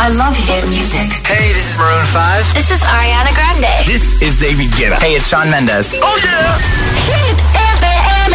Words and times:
I 0.00 0.08
love 0.10 0.36
hit 0.36 0.66
music. 0.68 1.12
Hey, 1.24 1.52
this 1.54 1.70
is 1.70 1.78
Maroon 1.78 2.04
5. 2.06 2.54
This 2.54 2.70
is 2.70 2.80
Ariana 2.82 3.32
Grande. 3.34 3.86
This 3.86 4.20
is 4.20 4.36
David 4.36 4.70
Guetta. 4.72 4.98
Hey, 5.00 5.14
it's 5.14 5.28
Shawn 5.28 5.50
Mendes. 5.50 5.94
Oh 6.02 6.18
yeah. 6.22 6.58
Hit 7.06 7.38
FM. 7.78 8.34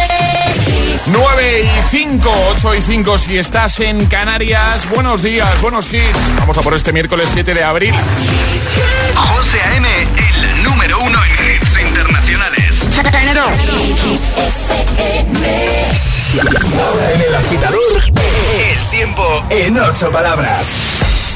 9 1.12 1.62
y 1.62 1.68
5, 1.90 2.30
8 2.50 2.74
y 2.74 2.82
5 2.82 3.18
si 3.18 3.38
estás 3.38 3.80
en 3.80 4.06
Canarias. 4.06 4.88
Buenos 4.88 5.22
días, 5.22 5.60
buenos 5.60 5.92
hits. 5.92 6.36
Vamos 6.38 6.56
a 6.56 6.62
por 6.62 6.74
este 6.74 6.92
miércoles 6.92 7.28
7 7.32 7.52
de 7.54 7.62
abril. 7.62 7.94
José 9.14 9.60
A.M., 9.60 9.88
el 9.88 10.64
número 10.64 10.98
uno 11.00 11.18
en 11.24 11.54
hits 11.54 11.78
internacionales. 11.78 12.86
Ahora 16.80 17.12
en 17.12 17.20
el 17.20 17.34
agitador, 17.34 18.04
El 18.54 18.78
tiempo 18.90 19.44
en 19.50 19.78
ocho 19.78 20.10
palabras. 20.10 20.66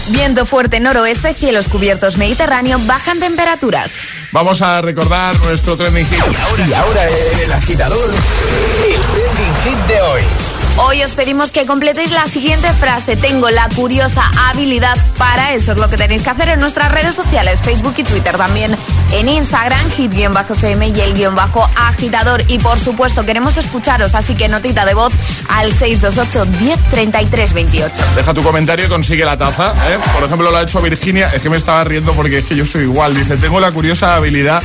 Viento 0.09 0.45
fuerte 0.45 0.80
noroeste, 0.80 1.32
cielos 1.32 1.68
cubiertos 1.68 2.18
mediterráneo, 2.18 2.79
bajan 2.86 3.21
temperaturas. 3.21 3.95
Vamos 4.32 4.61
a 4.61 4.82
recordar 4.82 5.35
nuestro 5.40 5.76
trending 5.76 6.07
hit. 6.07 6.22
Y 6.68 6.72
ahora 6.75 7.07
en 7.32 7.39
el 7.39 7.53
agitador, 7.53 8.11
el 8.11 9.00
trending 9.00 9.54
hit 9.64 9.86
de 9.86 10.03
hoy. 10.03 10.43
Hoy 10.77 11.05
os 11.05 11.14
pedimos 11.14 11.53
que 11.53 11.67
completéis 11.67 12.11
la 12.11 12.27
siguiente 12.27 12.73
frase. 12.73 13.15
Tengo 13.15 13.49
la 13.49 13.69
curiosa 13.77 14.29
habilidad 14.49 14.96
para 15.17 15.53
eso. 15.53 15.71
Es 15.71 15.79
lo 15.79 15.89
que 15.89 15.96
tenéis 15.96 16.23
que 16.23 16.31
hacer 16.31 16.49
en 16.49 16.59
nuestras 16.59 16.91
redes 16.91 17.15
sociales, 17.15 17.63
Facebook 17.63 17.95
y 17.96 18.03
Twitter. 18.03 18.37
También 18.37 18.77
en 19.13 19.29
Instagram, 19.29 19.89
hit-fm 19.93 20.89
y 20.89 21.01
el 21.01 21.15
guion 21.15 21.37
bajo 21.37 21.71
agitador. 21.77 22.43
Y 22.49 22.59
por 22.59 22.81
supuesto, 22.81 23.25
queremos 23.25 23.57
escucharos, 23.57 24.17
así 24.17 24.35
que 24.35 24.49
notita 24.49 24.85
de 24.85 24.95
voz 24.95 25.13
al 25.49 25.73
628 25.73 26.45
10 26.45 27.54
28. 27.54 27.95
Deja 28.17 28.35
tu 28.35 28.43
comentario 28.43 28.87
y 28.87 28.89
consigue 28.89 29.25
la 29.25 29.37
taza. 29.37 29.75
¿eh? 29.89 29.99
Por 30.13 30.25
ejemplo, 30.25 30.51
lo 30.51 30.57
ha 30.57 30.63
hecho 30.63 30.82
Virginia. 30.82 31.29
Es 31.29 31.41
que 31.41 31.51
me 31.51 31.57
estaba 31.57 31.85
riendo 31.85 32.12
porque 32.15 32.39
es 32.39 32.47
que 32.47 32.56
yo 32.56 32.67
soy 32.67 32.83
igual. 32.83 33.15
Dice, 33.15 33.37
tengo 33.37 33.61
la 33.61 33.70
curiosa 33.70 34.17
habilidad 34.17 34.61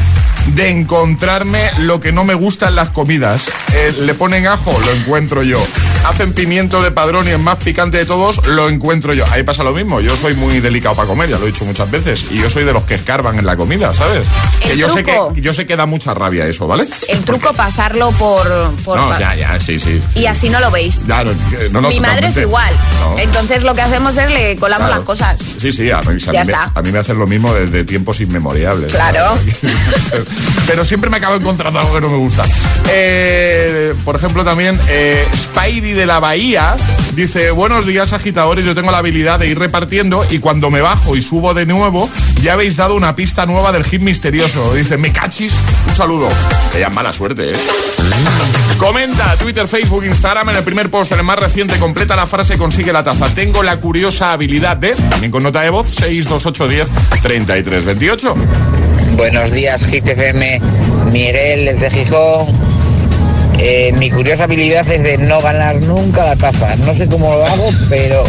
de 0.48 0.70
encontrarme 0.70 1.70
lo 1.78 2.00
que 2.00 2.12
no 2.12 2.24
me 2.24 2.34
gusta 2.34 2.68
en 2.68 2.76
las 2.76 2.90
comidas. 2.90 3.48
Eh, 3.74 3.94
le 4.00 4.16
ponen 4.16 4.48
ajo, 4.48 4.76
lo 4.84 4.92
encuentro 4.92 5.44
yo. 5.44 5.60
Hacen 6.06 6.34
pimiento 6.34 6.82
de 6.82 6.92
padrón 6.92 7.28
y 7.28 7.32
el 7.32 7.40
más 7.40 7.58
picante 7.58 7.98
de 7.98 8.06
todos, 8.06 8.46
lo 8.48 8.70
encuentro 8.70 9.14
yo. 9.14 9.26
Ahí 9.32 9.44
pasa 9.44 9.64
lo 9.64 9.74
mismo. 9.74 10.00
Yo 10.02 10.16
soy 10.18 10.34
muy 10.34 10.60
delicado 10.60 10.96
para 10.96 11.08
comer, 11.08 11.30
ya 11.30 11.38
lo 11.38 11.44
he 11.46 11.52
dicho 11.52 11.66
muchas 11.66 11.90
veces. 11.92 12.26
Y 12.32 12.38
yo 12.38 12.50
soy 12.50 12.64
de 12.64 12.74
los 12.74 12.84
que 12.84 12.96
escarban 12.96 13.38
en 13.38 13.46
la 13.46 13.56
comida, 13.56 13.94
¿sabes? 13.94 14.26
El 14.64 14.72
que 14.72 14.78
yo 14.78 14.90
sé 14.90 15.04
que 15.04 15.12
truco. 15.12 15.34
yo 15.36 15.54
sé 15.54 15.66
que 15.68 15.76
da 15.76 15.86
mucha 15.86 16.14
rabia 16.14 16.46
eso, 16.48 16.68
¿vale? 16.68 16.88
El 17.10 17.20
truco, 17.26 17.54
pasarlo 17.54 18.12
por... 18.14 18.48
por 18.84 18.98
No, 18.98 19.10
pa- 19.10 19.20
ya, 19.20 19.36
ya, 19.36 19.60
sí, 19.60 19.78
sí. 19.78 20.02
Y 20.16 20.26
así 20.26 20.50
no 20.50 20.60
lo 20.60 20.72
veis. 20.72 21.06
Ya, 21.06 21.24
no, 21.24 21.32
no, 21.72 21.82
no, 21.82 21.90
Mi 21.90 22.00
madre 22.00 22.28
es 22.28 22.38
igual. 22.38 22.74
Entonces 23.18 23.64
lo 23.64 23.76
que 23.76 23.82
hacemos 23.82 24.18
es 24.18 24.32
le 24.32 24.56
colamos 24.58 24.88
Claro. 24.88 24.96
las 25.02 25.06
cosas. 25.06 25.36
Sí, 25.58 25.72
sí, 25.72 25.92
a 25.92 26.00
mí, 26.00 26.08
a 26.08 26.12
mí 26.12 26.20
Ya 26.22 26.32
me, 26.32 26.40
está. 26.42 26.72
a 26.74 26.82
mí 26.82 26.92
me 26.92 27.00
hacen 27.00 27.20
lo 27.20 27.28
mismo 27.28 27.54
desde 27.54 27.84
tiempos 27.84 28.20
inmemoriales. 28.22 28.92
Claro. 28.92 29.38
Pero 30.68 30.84
siempre 30.86 31.10
me 31.10 31.18
acabo 31.18 31.36
encontrando 31.36 31.80
algo 31.80 31.94
que 31.94 32.02
no 32.02 32.10
me 32.10 32.18
gusta. 32.18 32.46
Eh, 32.90 33.94
por 34.06 34.16
ejemplo, 34.16 34.44
también 34.44 34.80
eh, 34.88 35.28
Spidey 35.36 35.89
de 35.94 36.06
la 36.06 36.20
Bahía 36.20 36.76
dice, 37.14 37.52
buenos 37.52 37.86
días 37.86 38.14
agitadores, 38.14 38.66
yo 38.66 38.76
tengo 38.76 38.92
la 38.92 39.00
habilidad 39.00 39.40
de 39.40 39.48
ir 39.48 39.60
repartiendo 39.60 40.26
y 40.30 40.40
cuando 40.40 40.70
me 40.70 40.82
bajo 40.82 41.16
y 41.16 41.22
subo 41.22 41.54
de 41.54 41.66
nuevo, 41.66 42.10
ya 42.42 42.54
habéis 42.54 42.78
dado 42.78 42.96
una 42.96 43.16
pista 43.16 43.46
nueva 43.46 43.72
del 43.72 43.84
hit 43.84 44.02
misterioso. 44.02 44.74
Dice, 44.74 44.98
me 44.98 45.12
cachis, 45.12 45.56
un 45.88 45.96
saludo. 45.96 46.28
Te 46.72 46.88
mala 46.90 47.12
suerte, 47.12 47.52
¿eh? 47.52 47.56
Comenta, 48.78 49.36
Twitter, 49.38 49.68
Facebook, 49.68 50.06
Instagram, 50.06 50.50
en 50.50 50.56
el 50.58 50.64
primer 50.64 50.90
post, 50.90 51.12
en 51.12 51.20
el 51.20 51.26
más 51.26 51.40
reciente, 51.40 51.78
completa 51.78 52.16
la 52.16 52.26
frase, 52.26 52.58
consigue 52.58 52.94
la 52.94 53.04
taza. 53.04 53.34
Tengo 53.34 53.64
la 53.64 53.78
curiosa 53.78 54.32
habilidad 54.32 54.78
de, 54.78 54.96
también 54.96 55.32
con 55.32 55.44
nota 55.44 55.62
de 55.62 55.70
voz, 55.70 55.88
62810 55.88 56.88
3328. 57.22 58.36
Buenos 59.18 59.52
días, 59.52 59.86
Hit 59.86 60.08
FM. 60.08 60.62
Miguel 61.12 61.66
desde 61.66 61.92
Gijón. 61.92 62.69
Eh, 63.58 63.94
mi 63.98 64.10
curiosa 64.10 64.44
habilidad 64.44 64.90
es 64.90 65.04
de 65.04 65.18
no 65.18 65.42
ganar 65.42 65.84
nunca 65.84 66.26
la 66.26 66.36
taza. 66.36 66.76
No 66.78 66.94
sé 66.94 67.08
cómo 67.08 67.34
lo 67.34 67.46
hago, 67.46 67.70
pero 67.90 68.24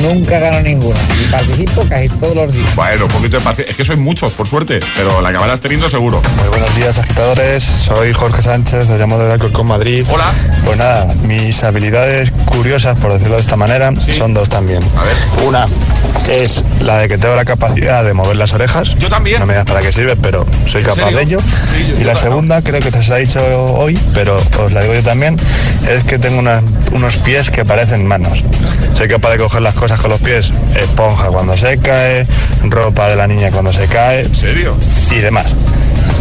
nunca 0.00 0.38
gano 0.38 0.60
ninguna. 0.60 0.98
Y 1.22 1.26
participo 1.30 1.84
casi 1.88 2.08
todos 2.08 2.34
los 2.36 2.52
días. 2.52 2.74
Bueno, 2.74 3.04
un 3.06 3.10
poquito 3.10 3.36
de 3.38 3.42
paciencia. 3.42 3.70
Es 3.70 3.76
que 3.76 3.84
soy 3.84 3.96
muchos, 3.96 4.32
por 4.34 4.46
suerte, 4.48 4.80
pero 4.96 5.20
la 5.20 5.28
acabarás 5.30 5.60
teniendo 5.60 5.88
seguro. 5.88 6.22
Muy 6.38 6.48
buenos 6.48 6.74
días, 6.76 6.98
agitadores. 6.98 7.62
Soy 7.64 8.12
Jorge 8.12 8.42
Sánchez, 8.42 8.88
os 8.90 8.98
llamo 8.98 9.18
desde 9.18 9.32
Alcorcón, 9.34 9.66
Madrid. 9.66 10.04
Hola. 10.10 10.26
Pues 10.64 10.76
nada, 10.78 11.12
mis 11.24 11.62
habilidades 11.64 12.30
curiosas, 12.46 12.98
por 12.98 13.12
decirlo 13.12 13.34
de 13.36 13.40
esta 13.42 13.56
manera, 13.56 13.92
son 14.16 14.34
dos 14.34 14.48
también. 14.48 14.82
A 14.96 15.04
ver. 15.04 15.16
Una 15.46 15.66
es 16.28 16.64
la 16.82 16.98
de 16.98 17.08
que 17.08 17.18
tengo 17.18 17.34
la 17.34 17.44
capacidad 17.44 18.04
de 18.04 18.14
mover 18.14 18.36
las 18.36 18.52
orejas. 18.52 18.94
Yo 18.96 19.08
también. 19.08 19.40
No 19.40 19.46
me 19.46 19.54
digas 19.54 19.66
para 19.66 19.80
qué 19.80 19.92
sirve, 19.92 20.14
pero 20.16 20.46
soy 20.66 20.82
¿En 20.82 20.86
capaz 20.88 21.02
serio? 21.02 21.16
de 21.18 21.22
ello. 21.24 21.38
Sí, 21.40 21.86
yo- 21.88 21.96
y 21.96 22.00
yo 22.00 22.06
la 22.06 22.12
no. 22.14 22.18
segunda, 22.18 22.62
creo 22.62 22.80
que 22.80 22.90
te 22.90 22.98
os 23.00 23.10
ha 23.10 23.16
dicho 23.16 23.40
hoy, 23.74 23.98
pero 24.14 24.40
os 24.60 24.72
la 24.72 24.82
digo 24.82 24.94
yo 24.94 25.02
también, 25.02 25.36
es 25.88 26.04
que 26.04 26.18
tengo 26.18 26.38
unas- 26.38 26.62
unos 26.92 27.16
pies 27.18 27.50
que 27.50 27.64
parecen 27.64 28.06
manos. 28.06 28.44
Soy 28.94 29.08
capaz 29.08 29.30
de 29.30 29.38
coger 29.38 29.62
las 29.62 29.74
cosas 29.82 30.00
con 30.00 30.12
los 30.12 30.20
pies, 30.20 30.52
esponja 30.76 31.26
cuando 31.26 31.56
se 31.56 31.76
cae, 31.78 32.24
ropa 32.62 33.08
de 33.08 33.16
la 33.16 33.26
niña 33.26 33.50
cuando 33.50 33.72
se 33.72 33.88
cae, 33.88 34.20
¿En 34.20 34.32
serio? 34.32 34.76
y 35.10 35.16
demás. 35.16 35.56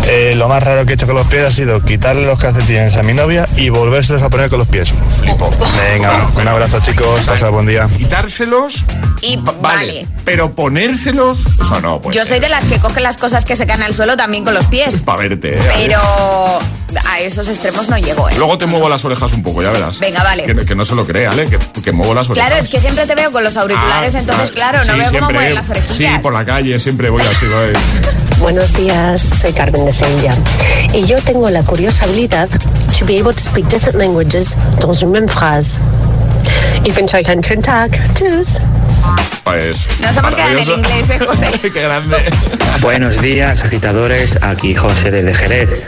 Eh, 0.07 0.34
lo 0.35 0.47
más 0.47 0.62
raro 0.63 0.84
que 0.85 0.91
he 0.91 0.95
hecho 0.95 1.06
con 1.06 1.16
los 1.16 1.28
pies 1.28 1.45
ha 1.45 1.51
sido 1.51 1.81
quitarle 1.84 2.25
los 2.25 2.38
calcetines 2.39 2.97
a 2.97 3.03
mi 3.03 3.13
novia 3.13 3.47
y 3.56 3.69
volvérselos 3.69 4.23
a 4.23 4.29
poner 4.29 4.50
con 4.50 4.59
los 4.59 4.67
pies. 4.67 4.91
Flipo. 5.19 5.50
Venga, 5.91 6.28
un 6.35 6.47
abrazo 6.47 6.79
chicos, 6.81 7.25
pasad 7.25 7.51
buen 7.51 7.66
día. 7.67 7.88
Quitárselos, 7.97 8.85
Y 9.22 9.38
vale. 9.38 9.57
vale. 9.61 10.07
Pero 10.25 10.53
ponérselos, 10.53 11.45
eso 11.61 11.79
no, 11.81 12.01
pues. 12.01 12.16
Yo 12.16 12.25
soy 12.25 12.40
de 12.40 12.50
las 12.50 12.66
que 12.66 12.79
cogen 12.79 13.03
las 13.03 13.17
cosas 13.17 13.45
que 13.45 13.56
se 13.56 13.66
caen 13.66 13.84
al 13.84 13.94
suelo 13.94 14.17
también 14.17 14.44
con 14.44 14.53
los 14.53 14.66
pies. 14.66 15.03
Para 15.03 15.19
verte, 15.19 15.57
¿eh? 15.57 15.61
Pero 15.78 16.00
a 17.06 17.19
esos 17.22 17.47
extremos 17.47 17.88
no 17.88 17.97
llego, 17.97 18.28
¿eh? 18.29 18.34
Luego 18.38 18.57
te 18.57 18.66
muevo 18.66 18.90
las 18.90 19.06
orejas 19.06 19.31
un 19.34 19.44
poco, 19.44 19.61
ya 19.63 19.69
verás. 19.72 20.00
Venga, 20.00 20.23
vale. 20.23 20.44
Que, 20.44 20.56
que 20.66 20.75
no 20.75 20.84
se 20.84 20.95
lo 20.95 21.06
cree, 21.06 21.28
¿vale? 21.28 21.47
Que, 21.47 21.57
que 21.81 21.91
muevo 21.91 22.13
las 22.13 22.29
orejas. 22.29 22.47
Claro, 22.50 22.61
es 22.61 22.69
que 22.69 22.81
siempre 22.81 23.06
te 23.07 23.16
veo 23.16 23.31
con 23.31 23.44
los 23.44 23.56
auriculares, 23.56 24.16
Ah, 24.16 24.19
entonces, 24.19 24.50
ah, 24.50 24.53
claro, 24.53 24.78
no 24.79 24.84
sí, 24.84 24.90
veo 24.91 24.97
cómo 24.97 25.09
siempre, 25.09 25.34
mueven 25.35 25.56
las 25.56 25.66
Sí, 25.67 25.72
orejillas. 25.72 26.19
por 26.22 26.34
la 26.34 26.44
calle 26.45 26.79
siempre 26.79 27.09
voy 27.09 27.22
así, 27.22 27.45
voy. 27.45 27.81
Buenos 28.40 28.73
días, 28.73 29.22
soy 29.22 29.53
Carmen 29.53 29.85
Sevilla 29.94 30.34
y 30.94 31.06
yo 31.06 31.22
tengo 31.22 31.50
la 31.50 31.63
curiosa 31.63 32.06
habilidad 32.06 32.50
to 32.97 33.06
be 33.06 33.19
able 33.19 33.34
to 33.34 33.41
speak 33.41 33.68
different 33.69 33.97
languages 33.97 34.56
dans 34.79 34.94
une 34.94 35.12
même 35.12 35.28
phrase. 35.28 35.79
Ich 36.84 36.96
wünsche 36.96 37.18
euch 37.18 37.28
einen 37.29 37.44
schönen 37.44 37.63
Tag. 37.63 37.91
Tschüss. 38.16 38.62
Pues. 39.44 39.88
Nos 40.00 40.18
hemos 40.18 40.34
quedado 40.34 40.52
en 40.52 40.59
el 40.59 40.69
inglés, 40.69 41.09
¿eh, 41.09 41.19
José? 41.19 41.52
Qué 41.62 41.81
grande. 41.81 42.18
Buenos 42.81 43.22
días, 43.22 43.63
agitadores. 43.63 44.40
Aquí 44.41 44.75
José 44.75 45.12
de 45.12 45.34
Jerez. 45.34 45.84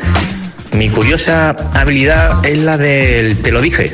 Mi 0.71 0.89
curiosa 0.89 1.55
habilidad 1.73 2.43
es 2.45 2.57
la 2.57 2.77
del 2.77 3.39
te 3.41 3.51
lo 3.51 3.61
dije. 3.61 3.93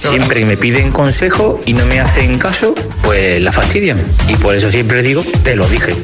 Siempre 0.00 0.40
que 0.40 0.46
me 0.46 0.56
piden 0.56 0.92
consejo 0.92 1.60
y 1.66 1.74
no 1.74 1.84
me 1.86 2.00
hacen 2.00 2.38
caso, 2.38 2.74
pues 3.02 3.40
la 3.40 3.52
fastidian. 3.52 4.00
Y 4.28 4.36
por 4.36 4.54
eso 4.54 4.70
siempre 4.70 5.02
digo, 5.02 5.22
te 5.42 5.56
lo 5.56 5.66
dije. 5.66 5.94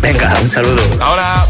Venga, 0.00 0.34
un 0.40 0.46
saludo. 0.46 0.82
Ahora. 1.00 1.46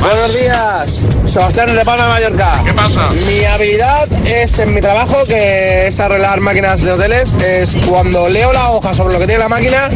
Buenos 0.00 0.32
días, 0.32 1.06
Sebastián 1.26 1.76
de 1.76 1.84
Palma 1.84 2.04
de 2.04 2.10
Mallorca. 2.10 2.62
¿Qué 2.64 2.72
pasa? 2.72 3.10
Mi 3.26 3.44
habilidad 3.44 4.10
es 4.26 4.58
en 4.58 4.72
mi 4.72 4.80
trabajo, 4.80 5.26
que 5.26 5.88
es 5.88 6.00
arreglar 6.00 6.40
máquinas 6.40 6.80
de 6.80 6.92
hoteles, 6.92 7.34
es 7.34 7.76
cuando 7.86 8.30
leo 8.30 8.50
la 8.50 8.70
hoja 8.70 8.94
sobre 8.94 9.12
lo 9.12 9.20
que 9.20 9.26
tiene 9.26 9.40
la 9.40 9.50
máquina, 9.50 9.90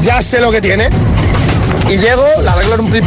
ya 0.00 0.22
sé 0.22 0.40
lo 0.40 0.50
que 0.50 0.62
tiene. 0.62 0.88
Y 1.90 1.98
llego, 1.98 2.24
la 2.42 2.52
arreglo 2.52 2.76
en 2.76 2.80
un 2.80 2.90
plis 2.90 3.04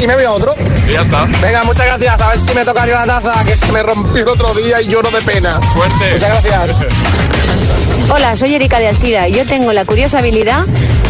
y 0.00 0.06
me 0.08 0.16
voy 0.16 0.24
a 0.24 0.32
otro. 0.32 0.56
Y 0.88 0.94
ya 0.94 1.02
está. 1.02 1.26
Venga, 1.40 1.62
muchas 1.62 1.86
gracias. 1.86 2.20
A 2.20 2.28
ver 2.28 2.38
si 2.38 2.54
me 2.54 2.64
tocaría 2.64 3.06
la 3.06 3.20
taza 3.20 3.44
que 3.44 3.56
se 3.56 3.70
me 3.70 3.82
rompió 3.82 4.22
el 4.22 4.28
otro 4.28 4.52
día 4.54 4.82
y 4.82 4.88
lloro 4.88 5.10
de 5.12 5.22
pena. 5.22 5.60
Suerte. 5.72 6.12
Muchas 6.12 6.28
gracias. 6.28 6.76
Hola, 8.10 8.34
soy 8.34 8.54
Erika 8.54 8.80
de 8.80 8.88
Alcira. 8.88 9.28
Yo 9.28 9.46
tengo 9.46 9.72
la 9.72 9.84
curiosa 9.84 10.18
habilidad 10.18 10.66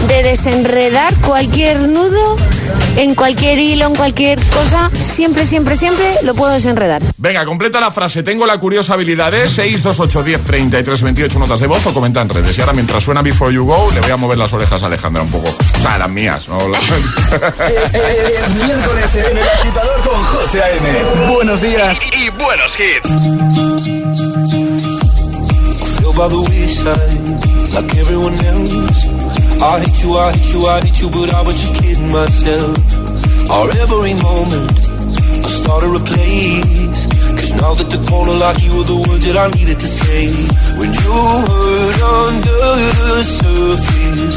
de 0.09 0.23
desenredar 0.23 1.15
cualquier 1.23 1.81
nudo 1.81 2.37
en 2.97 3.15
cualquier 3.15 3.59
hilo, 3.59 3.87
en 3.87 3.95
cualquier 3.95 4.41
cosa. 4.47 4.91
Siempre, 5.01 5.47
siempre, 5.47 5.77
siempre 5.77 6.05
lo 6.23 6.35
puedo 6.35 6.53
desenredar. 6.53 7.03
Venga, 7.19 7.45
completa 7.45 7.81
la 7.81 7.91
frase. 7.91 8.23
Tengo 8.23 8.47
la 8.47 8.59
curiosa 8.59 8.95
habilidad 8.95 9.33
de 9.33 9.47
628 9.49 10.23
10 10.23 10.43
33 10.45 11.03
28 11.03 11.39
notas 11.39 11.61
de 11.61 11.67
voz 11.67 11.85
o 11.87 11.95
comenta 11.95 12.21
en 12.23 12.29
redes. 12.29 12.57
Y 12.59 12.61
ahora, 12.61 12.73
mientras 12.73 13.03
suena 13.05 13.23
Before 13.23 13.53
You 13.55 13.65
Go, 13.65 13.91
le 13.93 14.01
voy 14.01 14.11
a 14.11 14.17
mover 14.17 14.39
las 14.39 14.53
orejas 14.53 14.83
a 14.83 14.87
Alejandra 14.87 15.23
un 15.23 15.31
poco. 15.31 15.49
O 15.51 15.81
sea, 15.81 15.99
las 15.99 16.09
mías, 16.11 16.49
¿no? 16.49 16.69
Las- 16.69 16.83
Es 16.85 18.55
miércoles 18.55 19.15
en 19.17 19.37
el 19.39 19.45
agitador 19.45 20.01
con 20.03 20.23
José 20.25 20.63
A.M. 20.63 21.33
Buenos 21.35 21.61
días. 21.61 21.99
y 22.17 22.31
buenos 22.31 22.75
hits. 22.79 23.11
Like. 29.55 29.63
I 29.63 29.81
hate 29.85 30.03
you, 30.03 30.17
I 30.17 30.33
hate 30.33 30.53
you, 30.53 30.67
I 30.67 30.81
hate 30.81 31.01
you, 31.01 31.11
but 31.11 31.35
I 31.35 31.43
was 31.43 31.57
just 31.61 31.75
kidding 31.83 32.11
myself. 32.13 32.77
Our 33.51 33.71
every 33.71 34.15
moment, 34.15 34.73
I 35.45 35.49
started 35.49 35.95
a 35.95 36.01
place. 36.01 37.07
Cause 37.39 37.53
now 37.61 37.75
that 37.75 37.91
the 37.91 37.99
corner 38.09 38.35
lock, 38.35 38.63
you 38.63 38.77
were 38.77 38.85
the 38.85 38.97
words 38.97 39.25
that 39.27 39.37
I 39.37 39.49
needed 39.59 39.79
to 39.81 39.87
say. 39.87 40.33
When 40.79 40.91
you 40.93 41.13
hurt 41.49 42.03
under 42.03 42.63
the 43.05 43.23
surface, 43.23 44.37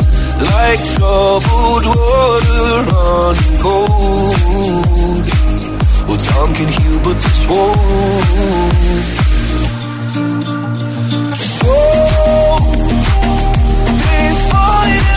like 0.52 0.82
troubled 0.96 1.86
water 1.86 2.84
running 2.92 3.58
cold. 3.64 5.26
Well, 6.08 6.18
time 6.18 6.54
can 6.56 6.68
heal, 6.68 7.00
but 7.04 7.16
this 7.16 7.48
won't. 7.48 9.37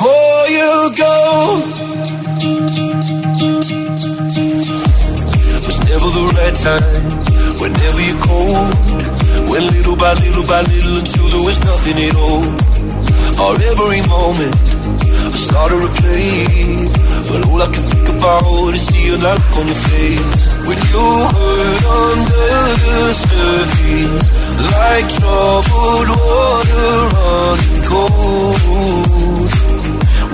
before 0.00 0.46
you 0.48 0.72
go. 0.96 1.16
was 5.66 5.78
never 5.90 6.08
the 6.18 6.26
right 6.38 6.56
time. 6.68 7.02
Whenever 7.60 8.00
you're 8.08 8.22
cold, 8.30 8.70
went 9.50 9.66
little 9.76 9.96
by 9.96 10.12
little 10.14 10.46
by 10.46 10.62
little 10.62 10.96
until 11.00 11.26
there 11.32 11.44
was 11.48 11.58
nothing 11.70 11.98
at 12.08 12.16
all. 12.16 12.44
Or 13.44 13.52
every 13.72 14.02
moment, 14.08 14.56
I 15.34 15.38
started 15.48 15.80
to 15.84 15.90
play, 16.00 16.88
but 17.28 17.40
all 17.48 17.60
I 17.60 17.68
can 17.74 17.84
think 17.92 18.08
about 18.08 18.74
is 18.74 18.86
seeing 18.86 19.20
that 19.20 19.36
look 19.36 19.56
on 19.60 19.66
your 19.68 19.80
face 19.90 20.42
when 20.66 20.78
you 20.92 21.06
hurt 21.34 21.84
under 22.00 22.48
the 22.84 23.00
surface, 23.28 24.28
like 24.72 25.06
troubled 25.18 26.08
water 26.24 26.88
running 27.12 27.84
cold. 27.90 29.69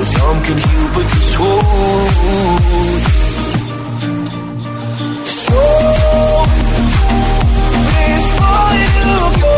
Well, 0.06 0.14
time 0.14 0.42
can 0.44 0.56
heal, 0.56 0.88
but 0.94 1.06
this 1.10 1.38
won't. 1.38 3.02
So, 5.26 5.60
before 7.90 8.74
you 8.78 9.18
go, 9.42 9.56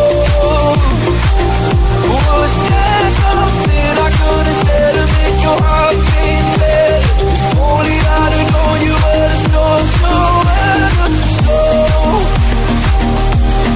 was 2.09 2.53
there 2.69 3.07
something 3.19 3.93
I 3.97 4.09
could 4.17 4.45
have 4.49 4.59
said 4.65 4.91
to 4.95 5.03
make 5.13 5.37
your 5.43 5.59
heart 5.61 5.97
beat 6.09 6.45
better? 6.57 7.29
If 7.29 7.57
only 7.59 7.97
I'd 7.99 8.33
have 8.33 8.47
known 8.53 8.77
you 8.87 8.95
were 9.03 9.27
the 9.29 9.37
storm 9.45 9.85
to 9.99 10.13
weather. 10.47 11.09
So, 11.45 11.59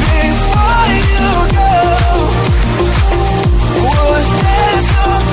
before 0.10 0.90
you 1.12 1.30
go, 1.54 1.74
was 3.86 4.28
there 4.42 4.80
something 4.92 5.33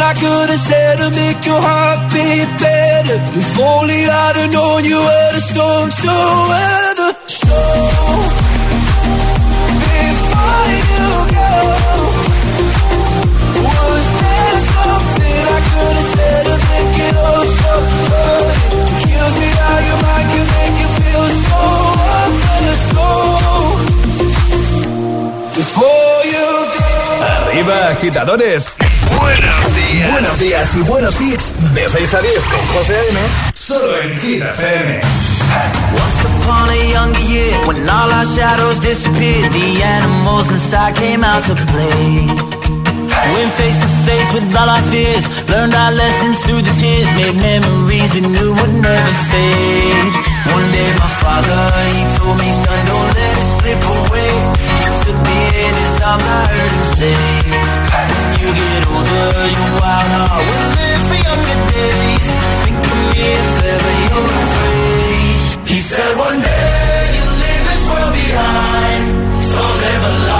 something 0.00 0.08
I 0.08 0.14
could 0.14 0.50
have 0.50 0.58
said 0.58 0.98
to 0.98 1.10
make 1.10 1.46
your 1.46 1.60
heart 1.60 2.12
beat 2.12 2.48
better? 2.58 3.18
If 3.38 3.58
only 3.58 4.06
I'd 4.06 4.36
have 4.36 4.52
known 4.52 4.84
you 4.84 4.98
were 4.98 5.32
the 5.32 5.40
storm 5.40 5.90
to 5.90 6.14
weather. 6.50 7.10
So, 7.26 7.58
before 9.84 10.68
you 10.88 11.08
go, 11.36 11.52
was 13.66 14.04
there 14.20 14.58
something 14.74 15.42
I 15.56 15.60
could 15.70 15.96
have 16.00 16.10
said 16.16 16.42
to 16.48 16.56
make 16.70 16.96
it 17.06 17.14
all 17.24 17.44
stop? 17.54 17.84
Kills 19.02 19.36
me 19.40 19.48
how 19.60 19.78
your 19.88 19.98
mind 20.06 20.28
can 20.32 20.46
make 20.56 20.76
you 20.82 20.90
feel 20.98 21.26
so 21.46 21.60
worthless. 22.00 22.82
So, 22.92 23.06
before 25.60 26.20
you 26.34 26.46
go. 26.76 26.88
Arriba, 27.50 27.76
agitadores. 27.92 28.89
Buenos 29.08 29.76
días. 29.76 30.12
Buenos 30.12 30.38
días 30.38 30.76
y 30.76 30.80
buenos 30.82 31.20
hits. 31.20 31.52
De 31.74 31.88
6 31.88 32.14
a 32.14 32.20
10 32.20 32.34
con 32.44 32.60
José 32.74 32.94
A.M. 32.94 33.20
Solo 33.54 34.00
en 34.02 34.20
Hit 34.20 34.42
FM. 34.42 35.00
Once 35.92 36.24
upon 36.24 36.68
a 36.68 36.76
younger 36.92 37.20
year, 37.32 37.66
when 37.66 37.88
all 37.88 38.10
our 38.12 38.24
shadows 38.24 38.78
disappeared, 38.78 39.52
the 39.52 39.82
animals 39.82 40.50
inside 40.50 40.94
came 40.94 41.24
out 41.24 41.42
to 41.44 41.54
play. 41.72 42.26
Went 43.34 43.52
face 43.52 43.76
to 43.76 43.88
face 44.06 44.32
with 44.32 44.46
all 44.56 44.68
our 44.68 44.82
fears, 44.90 45.26
learned 45.48 45.74
our 45.74 45.92
lessons 45.92 46.38
through 46.44 46.62
the 46.62 46.74
tears, 46.80 47.06
made 47.18 47.36
memories 47.36 48.14
we 48.14 48.20
knew 48.20 48.54
would 48.54 48.74
never 48.80 49.14
fade. 49.30 50.12
One 50.54 50.66
day 50.72 50.90
my 50.98 51.10
father, 51.20 51.60
he 51.94 52.02
told 52.16 52.38
me, 52.38 52.50
son, 52.50 52.80
don't 52.86 53.10
let 53.14 53.34
it 53.38 53.48
slip 53.58 53.82
away. 53.82 54.32
He 54.82 54.88
took 55.04 55.18
me 55.26 55.38
in 55.66 55.74
his 55.74 56.00
arms, 56.00 56.24
I 56.26 56.40
heard 56.48 56.72
him 56.74 56.86
say, 56.98 57.14
get 58.48 58.82
older, 58.88 59.28
your 59.54 59.70
wild 59.80 60.10
heart 60.16 60.42
will 60.48 60.68
live 60.80 61.02
for 61.10 61.20
younger 61.28 61.58
days. 61.74 62.28
Think 62.64 62.80
of 62.80 62.98
me 63.12 63.22
if 63.36 63.50
ever 63.74 63.92
you're 64.04 64.30
afraid. 64.40 65.68
He 65.68 65.78
said 65.80 66.12
one 66.16 66.40
day 66.40 67.00
you'll 67.14 67.36
leave 67.44 67.64
this 67.70 67.84
world 67.90 68.12
behind, 68.12 69.02
so 69.44 69.60
live 69.60 70.04
a 70.10 70.14
life 70.28 70.39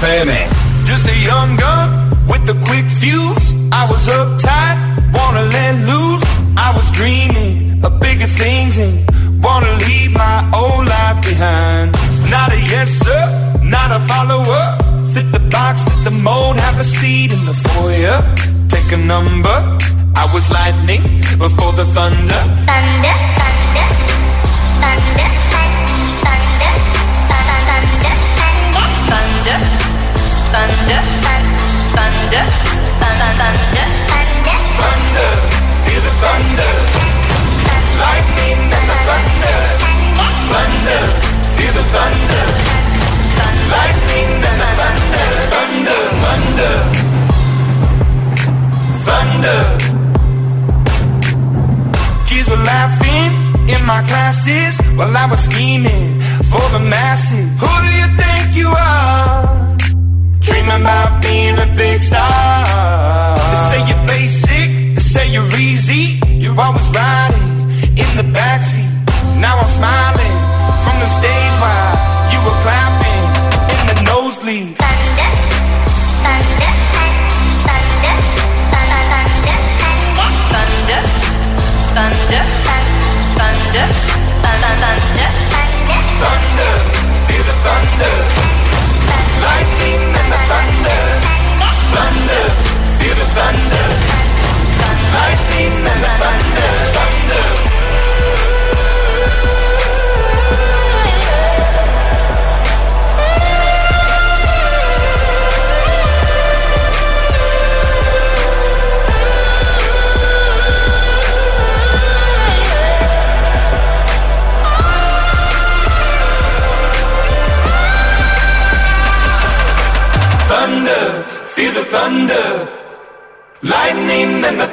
FM. 0.00 0.37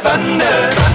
Thunder, 0.05 0.94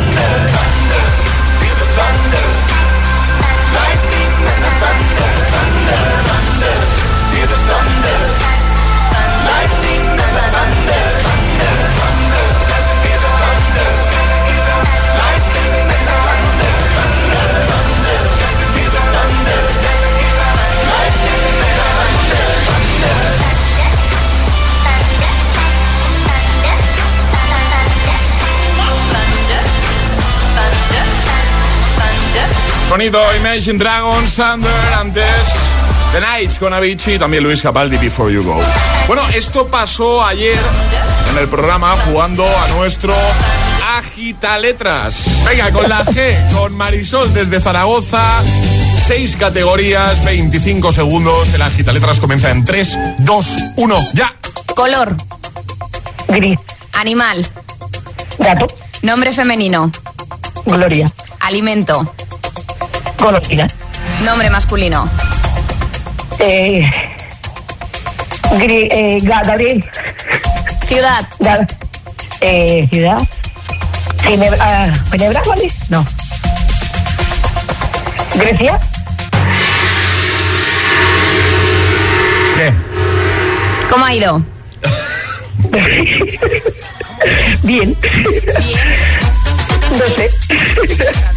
Sonido 32.91 33.21
Imagine 33.37 33.79
Dragons, 33.79 34.35
Thunder, 34.35 34.73
antes 34.99 35.23
The 36.11 36.21
Nights 36.21 36.59
con 36.59 36.75
Avicii 36.75 37.15
y 37.15 37.19
también 37.21 37.45
Luis 37.45 37.63
Capaldi, 37.63 37.97
Before 37.99 38.35
You 38.35 38.43
Go. 38.43 38.61
Bueno, 39.07 39.23
esto 39.33 39.69
pasó 39.69 40.27
ayer 40.27 40.59
en 41.31 41.39
el 41.39 41.49
programa 41.49 41.97
jugando 42.05 42.45
a 42.45 42.67
nuestro 42.75 43.15
Agita 43.97 44.59
Letras. 44.59 45.45
Venga, 45.49 45.71
con 45.71 45.89
la 45.89 46.05
G, 46.05 46.53
con 46.53 46.77
Marisol 46.77 47.33
desde 47.33 47.61
Zaragoza. 47.61 48.43
Seis 49.07 49.37
categorías, 49.37 50.25
25 50.25 50.91
segundos. 50.91 51.55
El 51.55 51.63
Agita 51.63 51.93
Letras 51.93 52.19
comienza 52.19 52.51
en 52.51 52.65
3, 52.65 52.99
2, 53.19 53.57
1, 53.77 54.09
ya. 54.15 54.35
Color. 54.75 55.15
Gris. 56.27 56.59
Animal. 56.95 57.47
Gato. 58.41 58.67
Nombre 59.03 59.33
femenino. 59.33 59.93
Gloria. 60.67 61.13
Alimento. 61.39 62.13
Golosina. 63.21 63.67
Nombre 64.25 64.51
masculino. 64.51 65.09
Eh, 66.39 66.81
Gri- 68.59 68.89
eh, 68.91 69.19
Ga- 69.23 69.43
Gabriel. 69.47 69.85
Ciudad. 70.87 71.27
Ga- 71.39 71.67
eh, 72.41 72.87
ciudad. 72.91 73.19
Ginebra, 74.27 74.59
ah, 74.61 74.89
Ginebra, 75.11 75.43
¿vale? 75.47 75.71
No. 75.89 76.05
Grecia. 78.35 78.79
¿Qué? 82.57 82.73
¿Cómo 83.89 84.05
ha 84.05 84.15
ido? 84.15 84.43
Bien. 87.63 87.97
Bien. 88.03 88.81
No 89.91 90.17
sé. 90.17 90.31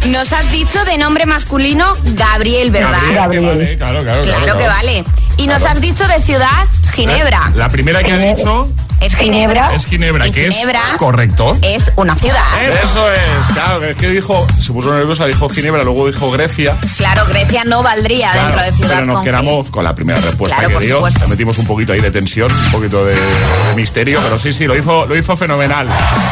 Nos 0.08 0.32
has 0.32 0.50
dicho 0.52 0.84
de 0.84 0.98
nombre 0.98 1.26
masculino 1.26 1.96
Gabriel, 2.14 2.70
¿verdad? 2.70 2.98
Gabriel, 3.12 3.42
que 3.42 3.48
vale, 3.48 3.76
claro, 3.76 4.02
claro, 4.02 4.22
Claro 4.22 4.42
claro. 4.44 4.58
que 4.58 4.66
vale. 4.66 5.04
Y 5.36 5.46
nos 5.48 5.62
has 5.62 5.80
dicho 5.80 6.06
de 6.06 6.22
ciudad 6.22 6.48
Ginebra. 6.94 7.50
La 7.56 7.68
primera 7.68 8.02
que 8.04 8.12
ha 8.12 8.16
dicho 8.18 8.68
Es 9.04 9.16
Ginebra. 9.16 9.74
es 9.74 9.84
Ginebra, 9.84 10.24
que 10.30 10.50
Ginebra 10.50 10.80
es 10.92 10.98
correcto. 10.98 11.58
Es 11.60 11.92
una 11.96 12.14
ciudad. 12.14 12.42
Eso 12.82 13.06
es, 13.12 13.52
claro, 13.52 13.84
es 13.84 13.96
que 13.96 14.08
dijo, 14.08 14.46
se 14.58 14.72
puso 14.72 14.94
nerviosa, 14.94 15.26
dijo 15.26 15.46
Ginebra, 15.50 15.82
luego 15.82 16.06
dijo 16.06 16.30
Grecia. 16.30 16.74
Claro, 16.96 17.26
Grecia 17.26 17.64
no 17.64 17.82
valdría 17.82 18.32
Claro, 18.32 18.46
dentro 18.46 18.62
de 18.64 18.72
ciudad 18.72 18.94
pero 18.94 19.06
nos 19.06 19.16
con 19.16 19.24
quedamos 19.24 19.70
con 19.70 19.84
la 19.84 19.94
primera 19.94 20.20
respuesta 20.20 20.56
Claro, 20.56 20.78
que 20.78 20.86
dio. 20.86 21.06
Le 21.06 21.26
metimos 21.26 21.58
un 21.58 21.66
poquito 21.66 21.92
ahí 21.92 22.00
de 22.00 22.10
tensión, 22.10 22.50
un 22.50 22.72
poquito 22.72 23.04
de, 23.04 23.14
de 23.14 23.74
misterio, 23.76 24.20
pero 24.22 24.38
sí, 24.38 24.52
sí, 24.52 24.64
lo 24.64 24.74
hizo, 24.74 25.04
lo 25.04 25.14
hizo 25.14 25.36
fenomenal. 25.36 25.86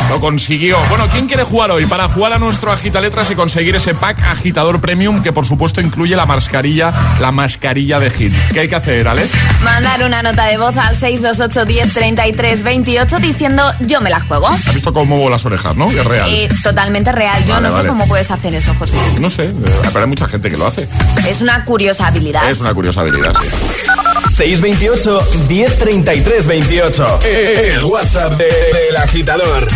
Lo 0.09 0.19
consiguió. 0.19 0.79
Bueno, 0.89 1.09
¿quién 1.13 1.27
quiere 1.27 1.43
jugar 1.43 1.71
hoy? 1.73 1.85
Para 1.85 2.09
jugar 2.09 2.33
a 2.33 2.39
nuestro 2.39 2.73
Agita 2.73 3.03
Letras 3.03 3.31
y 3.31 3.35
conseguir 3.35 3.77
ese 3.77 3.95
pack 3.95 4.23
agitador 4.23 4.81
premium 4.81 5.23
que 5.23 5.33
por 5.33 5.45
supuesto 5.45 5.83
incluye 5.83 6.17
la 6.17 6.25
mascarilla, 6.25 6.91
la 7.21 7.33
mascarilla 7.33 7.99
de 7.99 8.11
hit. 8.11 8.33
¿Qué 8.55 8.61
hay 8.61 8.69
que 8.69 8.77
hacer, 8.77 9.07
Ale? 9.07 9.27
Mandar 9.63 10.05
una 10.05 10.23
nota 10.23 10.47
de 10.47 10.57
voz 10.57 10.75
al 10.79 10.97
628 10.97 11.67
10 11.67 11.93
33 11.93 12.62
28 12.63 13.19
diciendo 13.19 13.63
yo 13.81 14.01
me 14.01 14.11
la 14.11 14.21
juego. 14.21 14.49
¿Has 14.49 14.73
visto 14.73 14.93
cómo 14.93 15.17
muevo 15.17 15.31
las 15.31 15.45
orejas, 15.47 15.77
no? 15.77 15.89
Es 15.91 16.05
real. 16.05 16.29
Eh, 16.33 16.49
totalmente 16.63 17.13
real. 17.13 17.43
Yo 17.45 17.55
Vale, 17.55 17.69
no 17.69 17.73
vale. 17.75 17.85
sé 17.85 17.89
cómo 17.89 18.07
puedes 18.09 18.31
hacer 18.31 18.55
eso, 18.55 18.75
José. 18.79 18.95
No 19.21 19.29
sé, 19.31 19.45
eh, 19.47 19.55
pero 19.93 20.01
hay 20.01 20.07
mucha 20.09 20.29
gente 20.29 20.51
que 20.51 20.57
lo 20.57 20.67
hace. 20.67 20.89
Es 21.29 21.41
una 21.41 21.65
curiosa 21.65 22.07
habilidad. 22.07 22.51
Es 22.51 22.61
una 22.61 22.73
curiosa 22.75 23.01
habilidad, 23.03 23.33
sí. 23.41 23.49
628 24.35 25.21
1033 25.49 26.47
28. 26.47 27.21
El 27.25 27.85
WhatsApp 27.85 28.33
de- 28.39 28.45
del 28.45 28.97
agitador. 28.97 29.67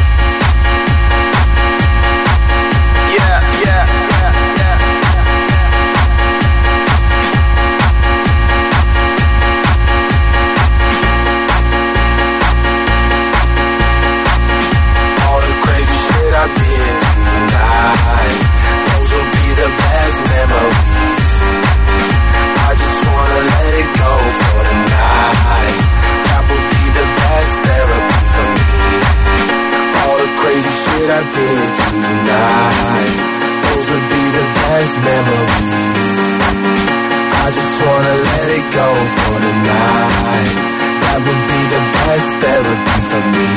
for 39.04 39.36
the 39.44 39.52
night. 39.52 40.54
That 41.02 41.18
would 41.24 41.42
be 41.50 41.60
the 41.74 41.82
best 41.96 42.30
therapy 42.40 42.98
for 43.10 43.22
me. 43.34 43.48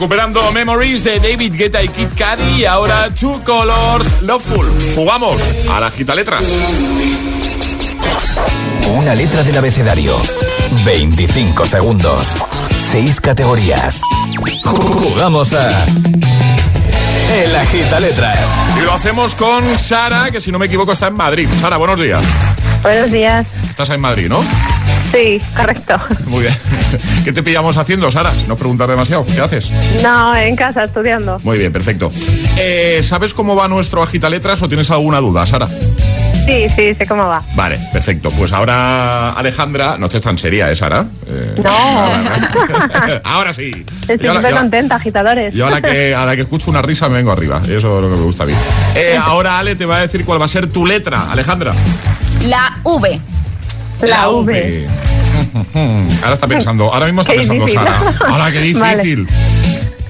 Recuperando 0.00 0.50
Memories 0.52 1.04
de 1.04 1.20
David 1.20 1.56
Guetta 1.56 1.82
y 1.82 1.88
Kid 1.88 2.08
Cudi 2.16 2.62
y 2.62 2.64
ahora 2.64 3.10
Two 3.10 3.42
Colors 3.44 4.22
Loveful. 4.22 4.66
Jugamos 4.94 5.38
a 5.70 5.78
la 5.78 5.90
gita 5.90 6.14
letras. 6.14 6.42
Una 8.94 9.14
letra 9.14 9.42
del 9.42 9.58
abecedario. 9.58 10.16
25 10.86 11.66
segundos. 11.66 12.28
6 12.90 13.20
categorías. 13.20 14.00
Jugamos 14.64 15.52
a. 15.52 15.68
El 17.34 17.54
agita 17.54 18.00
letras. 18.00 18.48
Y 18.78 18.80
lo 18.86 18.94
hacemos 18.94 19.34
con 19.34 19.76
Sara, 19.76 20.30
que 20.30 20.40
si 20.40 20.50
no 20.50 20.58
me 20.58 20.64
equivoco 20.64 20.92
está 20.92 21.08
en 21.08 21.16
Madrid. 21.16 21.46
Sara, 21.60 21.76
buenos 21.76 22.00
días. 22.00 22.24
Buenos 22.80 23.12
días. 23.12 23.46
Estás 23.68 23.90
en 23.90 24.00
Madrid, 24.00 24.30
¿no? 24.30 24.42
Sí, 25.12 25.40
correcto. 25.56 25.94
Muy 26.26 26.42
bien. 26.42 26.54
¿Qué 27.24 27.32
te 27.32 27.42
pillamos 27.42 27.76
haciendo, 27.76 28.10
Sara? 28.10 28.32
No 28.46 28.56
preguntar 28.56 28.88
demasiado. 28.88 29.24
¿Qué 29.26 29.40
haces? 29.40 29.70
No, 30.02 30.36
en 30.36 30.54
casa, 30.56 30.84
estudiando. 30.84 31.38
Muy 31.42 31.58
bien, 31.58 31.72
perfecto. 31.72 32.12
Eh, 32.58 33.00
¿Sabes 33.02 33.34
cómo 33.34 33.56
va 33.56 33.66
nuestro 33.68 34.02
agita 34.02 34.28
letras 34.30 34.62
o 34.62 34.68
tienes 34.68 34.90
alguna 34.90 35.18
duda, 35.18 35.46
Sara? 35.46 35.68
Sí, 36.46 36.66
sí, 36.74 36.94
sé 36.94 37.06
cómo 37.06 37.26
va. 37.26 37.42
Vale, 37.54 37.78
perfecto. 37.92 38.30
Pues 38.30 38.52
ahora, 38.52 39.32
Alejandra, 39.32 39.96
no 39.98 40.06
estés 40.06 40.22
tan 40.22 40.38
seria, 40.38 40.70
¿eh, 40.70 40.76
Sara? 40.76 41.04
Eh, 41.26 41.60
No. 41.62 41.70
ahora 43.24 43.52
sí. 43.52 43.70
Estoy 44.08 44.28
ahora- 44.28 44.40
súper 44.40 44.52
ahora- 44.52 44.60
contenta, 44.60 44.94
agitadores. 44.96 45.54
Yo 45.54 45.66
a 45.66 45.70
la, 45.70 45.82
que, 45.82 46.14
a 46.14 46.24
la 46.24 46.36
que 46.36 46.42
escucho 46.42 46.70
una 46.70 46.82
risa 46.82 47.08
me 47.08 47.16
vengo 47.16 47.32
arriba. 47.32 47.60
Eso 47.64 47.76
es 47.76 47.82
lo 47.84 48.02
que 48.02 48.16
me 48.16 48.22
gusta 48.22 48.44
a 48.44 48.46
mí. 48.46 48.52
Eh, 48.94 49.16
ahora 49.20 49.58
Ale 49.58 49.74
te 49.74 49.86
va 49.86 49.98
a 49.98 50.00
decir 50.02 50.24
cuál 50.24 50.40
va 50.40 50.44
a 50.44 50.48
ser 50.48 50.66
tu 50.68 50.86
letra, 50.86 51.30
Alejandra. 51.30 51.74
La 52.42 52.78
V. 52.84 53.20
La 54.02 54.28
V. 54.30 54.86
Ahora 56.22 56.34
está 56.34 56.46
pensando, 56.46 56.92
ahora 56.92 57.06
mismo 57.06 57.20
está 57.22 57.32
Qué 57.32 57.38
pensando 57.38 57.64
difícil. 57.64 57.86
Sara. 57.86 58.32
Ahora 58.32 58.52
qué 58.52 58.60
difícil. 58.60 59.26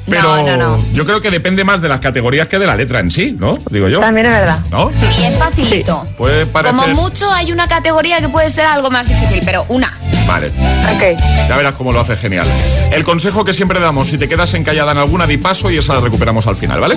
Pero 0.09 0.23
No, 0.23 0.43
no, 0.43 0.57
no. 0.57 0.85
yo 0.93 1.05
creo 1.05 1.21
que 1.21 1.31
depende 1.31 1.63
más 1.63 1.81
de 1.83 1.89
las 1.89 2.01
categorías 2.01 2.49
que 2.49 2.59
de 2.59 2.67
la 2.67 2.75
letra 2.75 2.99
en 3.01 3.11
sí, 3.13 3.37
¿no? 3.39 3.59
Digo 3.71 3.89
yo. 3.89 4.01
También 4.01 4.27
es 4.27 4.33
verdad. 4.33 4.59
¿No? 4.71 4.91
Y 5.21 5.25
es 5.25 5.37
facilito. 5.37 6.05
Puede 6.17 6.47
parecer. 6.47 6.77
Como 6.77 6.89
mucho 6.95 7.31
hay 7.33 7.53
una 7.53 7.69
categoría 7.69 8.21
que 8.21 8.29
puede 8.29 8.51
ser 8.51 8.67
algo 8.67 8.91
más 8.91 9.07
difícil, 9.09 9.43
pero 9.45 9.65
una. 9.69 9.97
Vale. 10.31 10.47
Ok. 10.47 11.21
Ya 11.49 11.57
verás 11.57 11.75
cómo 11.75 11.91
lo 11.93 11.99
hace 11.99 12.17
genial. 12.17 12.47
El 12.93 13.03
consejo 13.03 13.45
que 13.45 13.53
siempre 13.53 13.81
damos, 13.81 14.07
si 14.11 14.17
te 14.17 14.29
quedas 14.29 14.55
encallada 14.55 14.93
en 14.93 14.99
alguna, 14.99 15.27
di 15.27 15.39
paso 15.39 15.73
y 15.73 15.79
esa 15.79 15.95
la 15.95 16.01
recuperamos 16.01 16.47
al 16.47 16.55
final, 16.55 16.79
¿vale? 16.79 16.97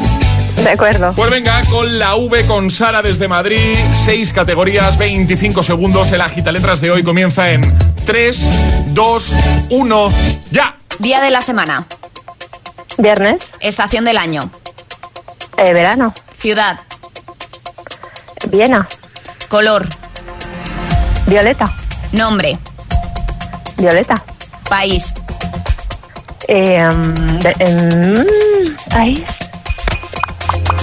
De 0.58 0.70
acuerdo. 0.70 1.14
Pues 1.16 1.32
venga, 1.32 1.60
con 1.72 1.98
la 1.98 2.14
V 2.14 2.46
con 2.46 2.70
Sara 2.70 3.02
desde 3.02 3.28
Madrid, 3.28 3.76
seis 3.96 4.34
categorías, 4.34 5.00
25 5.00 5.64
segundos. 5.64 6.12
El 6.12 6.22
agita 6.22 6.52
letras 6.52 6.80
de 6.80 6.92
hoy 6.92 7.02
comienza 7.02 7.50
en 7.50 7.74
3, 8.06 8.50
2, 8.90 9.38
1, 9.72 10.10
ya. 10.52 10.78
Día 11.00 11.20
de 11.20 11.32
la 11.32 11.42
semana. 11.42 11.88
Viernes. 13.00 13.38
Estación 13.62 14.06
del 14.06 14.18
año. 14.18 14.52
Eh, 15.58 15.74
verano. 15.74 16.14
Ciudad. 16.38 16.82
Viena. 18.52 18.88
Color. 19.50 19.88
Violeta. 21.26 21.76
Nombre. 22.12 22.60
Violeta. 23.78 24.22
País. 24.70 25.14
Eh, 26.48 26.90
de- 27.42 27.56
em, 27.60 28.76
país. 28.90 29.22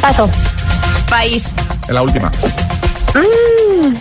Paso. 0.01 0.31
País. 1.09 1.53
la 1.89 2.03
última. 2.03 2.31
Mm, 3.15 3.95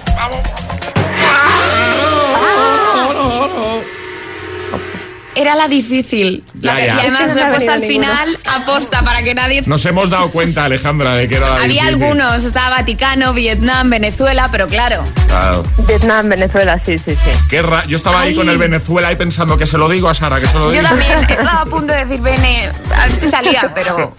Era 5.39 5.55
la 5.55 5.67
difícil. 5.69 6.43
La 6.61 6.73
Ya, 6.73 6.77
que- 6.79 6.85
ya. 6.87 6.95
Y 6.95 6.99
además 6.99 7.33
lo 7.35 7.41
he 7.41 7.45
puesto 7.45 7.71
al 7.71 7.81
final 7.83 8.39
aposta 8.55 9.01
para 9.03 9.23
que 9.23 9.33
nadie... 9.33 9.61
Nos 9.65 9.85
hemos 9.85 10.09
dado 10.09 10.29
cuenta, 10.31 10.65
Alejandra, 10.65 11.13
de 11.15 11.27
que 11.29 11.35
era 11.35 11.47
la 11.49 11.55
Había 11.63 11.83
difícil. 11.85 11.87
algunos, 12.03 12.43
estaba 12.43 12.69
Vaticano, 12.71 13.33
Vietnam, 13.33 13.89
Venezuela, 13.89 14.49
pero 14.51 14.67
claro, 14.67 15.03
Claro. 15.27 15.63
Vietnam, 15.87 16.27
Venezuela, 16.27 16.81
sí, 16.85 16.97
sí, 16.97 17.11
sí. 17.15 17.39
Qué 17.49 17.61
ra- 17.61 17.85
Yo 17.85 17.95
estaba 17.95 18.21
ahí 18.21 18.35
con 18.35 18.49
el 18.49 18.57
Venezuela 18.57 19.09
ahí 19.09 19.15
pensando 19.15 19.57
que 19.57 19.65
se 19.67 19.77
lo 19.77 19.87
digo 19.87 20.09
a 20.09 20.13
Sara, 20.13 20.39
que 20.39 20.47
se 20.47 20.57
lo 20.57 20.65
yo 20.65 20.71
digo. 20.71 20.83
también 20.83 21.11
estaba 21.29 21.61
a 21.61 21.65
punto 21.65 21.93
de 21.93 22.03
decir 22.05 22.19
Bene, 22.21 22.71
a 22.95 23.05
ver 23.05 23.11
si 23.11 23.27
salía, 23.27 23.71
pero 23.75 24.13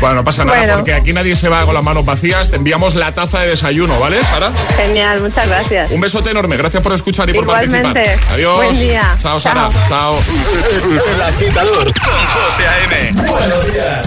Bueno, 0.00 0.16
no 0.16 0.24
pasa 0.24 0.44
nada, 0.44 0.58
Bueno. 0.58 0.74
porque 0.74 0.92
aquí 0.94 1.12
nadie 1.12 1.34
se 1.36 1.48
va 1.48 1.64
con 1.64 1.74
las 1.74 1.82
manos 1.84 2.04
vacías. 2.04 2.50
Te 2.50 2.56
enviamos 2.56 2.94
la 2.96 3.14
taza 3.14 3.40
de 3.40 3.48
desayuno, 3.50 3.98
¿vale, 4.00 4.22
Sara? 4.24 4.50
Genial, 4.76 5.20
muchas 5.20 5.46
gracias. 5.48 5.92
Un 5.92 6.00
besote 6.00 6.30
enorme, 6.30 6.56
gracias 6.56 6.82
por 6.82 6.92
escuchar 6.92 7.30
y 7.30 7.32
por 7.32 7.46
participar. 7.46 7.96
Adiós. 8.32 8.56
Buen 8.56 8.78
día. 8.80 9.14
Chao, 9.18 9.38
Sara. 9.40 9.70
Chao. 9.88 10.18
El 10.44 11.22
agitador. 11.22 11.84
Con 11.84 12.26
José 12.26 12.66
A.M. 12.66 13.12
Buenos 13.12 13.72
días. 13.72 14.04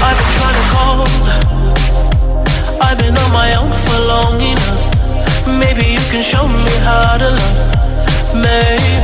I've 0.00 0.16
been 0.16 0.30
trying 0.38 0.54
to 0.54 0.64
call. 0.72 1.04
I've 2.80 2.98
been 2.98 3.16
on 3.16 3.32
my 3.32 3.54
own 3.56 3.72
for 3.72 4.00
long 4.06 4.40
enough. 4.40 5.46
Maybe 5.46 5.84
you 5.92 6.00
can 6.10 6.22
show 6.22 6.48
me 6.48 6.70
how 6.82 7.18
to 7.18 7.30
love. 7.30 7.74
Maybe 8.34 9.03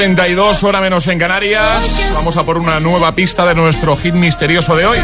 8.32, 0.00 0.62
hora 0.62 0.80
menos 0.80 1.06
en 1.08 1.18
Canarias. 1.18 2.10
Vamos 2.14 2.34
a 2.38 2.44
por 2.44 2.56
una 2.56 2.80
nueva 2.80 3.12
pista 3.12 3.44
de 3.44 3.54
nuestro 3.54 3.98
hit 3.98 4.14
misterioso 4.14 4.74
de 4.74 4.86
hoy. 4.86 4.98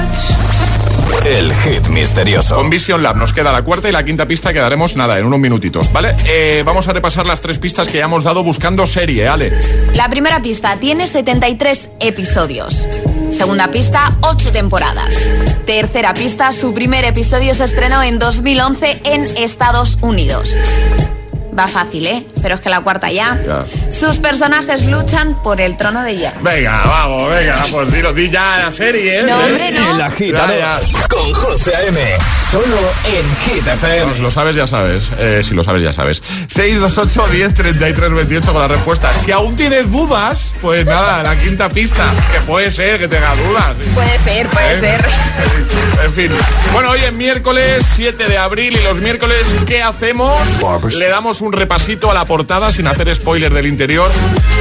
El 1.23 1.53
hit 1.53 1.89
misterioso. 1.89 2.55
Con 2.55 2.71
Vision 2.71 3.03
Lab 3.03 3.19
nos 3.19 3.35
queda 3.35 3.53
la 3.53 3.61
cuarta 3.63 3.91
y 3.91 3.93
la 3.93 4.07
quinta 4.07 4.27
pista 4.27 4.55
que 4.55 4.59
daremos 4.59 4.97
nada 4.97 5.19
en 5.19 5.27
unos 5.27 5.39
minutitos, 5.39 5.93
¿vale? 5.93 6.15
Eh, 6.27 6.63
vamos 6.65 6.89
a 6.89 6.95
repasar 6.95 7.27
las 7.27 7.43
tres 7.43 7.59
pistas 7.59 7.89
que 7.89 7.99
ya 7.99 8.05
hemos 8.05 8.25
dado 8.25 8.43
buscando 8.43 8.87
serie, 8.87 9.29
Ale. 9.29 9.53
La 9.93 10.09
primera 10.09 10.41
pista 10.41 10.79
tiene 10.79 11.07
73 11.07 11.91
episodios. 12.01 12.87
Segunda 13.31 13.69
pista, 13.69 14.17
8 14.23 14.51
temporadas. 14.51 15.15
Tercera 15.67 16.15
pista, 16.15 16.53
su 16.53 16.73
primer 16.73 17.05
episodio 17.05 17.53
se 17.53 17.65
estrenó 17.65 18.03
en 18.03 18.19
2011 18.19 19.01
en 19.05 19.25
Estados 19.37 19.99
Unidos. 20.01 20.57
Va 21.59 21.67
fácil, 21.67 22.07
¿eh? 22.07 22.27
Pero 22.43 22.57
es 22.57 22.61
que 22.61 22.69
la 22.69 22.81
cuarta 22.83 23.11
ya. 23.11 23.39
Ya. 23.47 23.65
Sus 23.91 24.19
personajes 24.19 24.85
luchan 24.87 25.41
por 25.43 25.61
el 25.61 25.77
trono 25.77 26.03
de 26.03 26.17
hierro. 26.17 26.41
Venga, 26.43 26.83
vamos, 26.85 27.31
venga, 27.31 27.55
pues 27.71 27.93
dilo, 27.93 28.13
di 28.13 28.29
ya 28.29 28.59
la 28.65 28.73
serie, 28.73 29.21
¿eh? 29.21 29.23
No, 29.23 29.39
hombre, 29.39 29.71
no. 29.71 29.95
El 29.95 30.03
agitador 30.03 30.59
Ya, 30.59 30.81
con 31.09 31.33
José 31.33 31.75
A.M. 31.77 31.99
Solo 32.51 32.77
en 33.07 33.37
Hit 33.55 33.67
FM. 33.67 34.05
Pues 34.05 34.21
lo 34.21 34.31
sabes, 34.31 34.55
ya 34.55 34.67
sabes. 34.67 35.11
Eh, 35.19 35.41
si 35.43 35.55
lo 35.55 35.65
sabes, 35.65 35.83
ya 35.83 35.93
sabes. 35.93 36.23
628 36.49 37.33
10 37.33 37.55
33 37.55 38.13
28 38.13 38.53
con 38.53 38.63
la 38.63 38.69
respuesta. 38.69 39.13
Si 39.15 39.33
aún 39.33 39.57
tienes 39.57 39.91
dudas, 39.91 40.53
pues 40.61 40.85
nada, 40.85 41.23
la 41.23 41.37
quinta 41.39 41.69
pista. 41.71 42.05
Que 42.33 42.41
puede 42.43 42.71
ser 42.71 42.99
que 42.99 43.09
tenga 43.09 43.35
dudas. 43.35 43.77
Puede 43.95 44.19
ser, 44.21 44.47
puede 44.49 44.77
¿Eh? 44.77 44.81
ser. 44.81 45.07
En 46.05 46.13
fin. 46.13 46.31
Bueno, 46.73 46.91
hoy 46.91 47.01
es 47.01 47.13
miércoles 47.15 47.85
7 47.97 48.29
de 48.29 48.39
abril 48.39 48.77
y 48.77 48.83
los 48.83 49.01
miércoles, 49.01 49.49
¿qué 49.67 49.83
hacemos? 49.83 50.41
Le 50.95 51.09
damos 51.09 51.41
un 51.41 51.46
repasito 51.53 52.11
a 52.11 52.15
la 52.15 52.25
portada 52.25 52.73
sin 52.73 52.87
hacer 52.87 53.15
spoiler 53.15 53.53
del 53.53 53.67
interior 53.67 54.11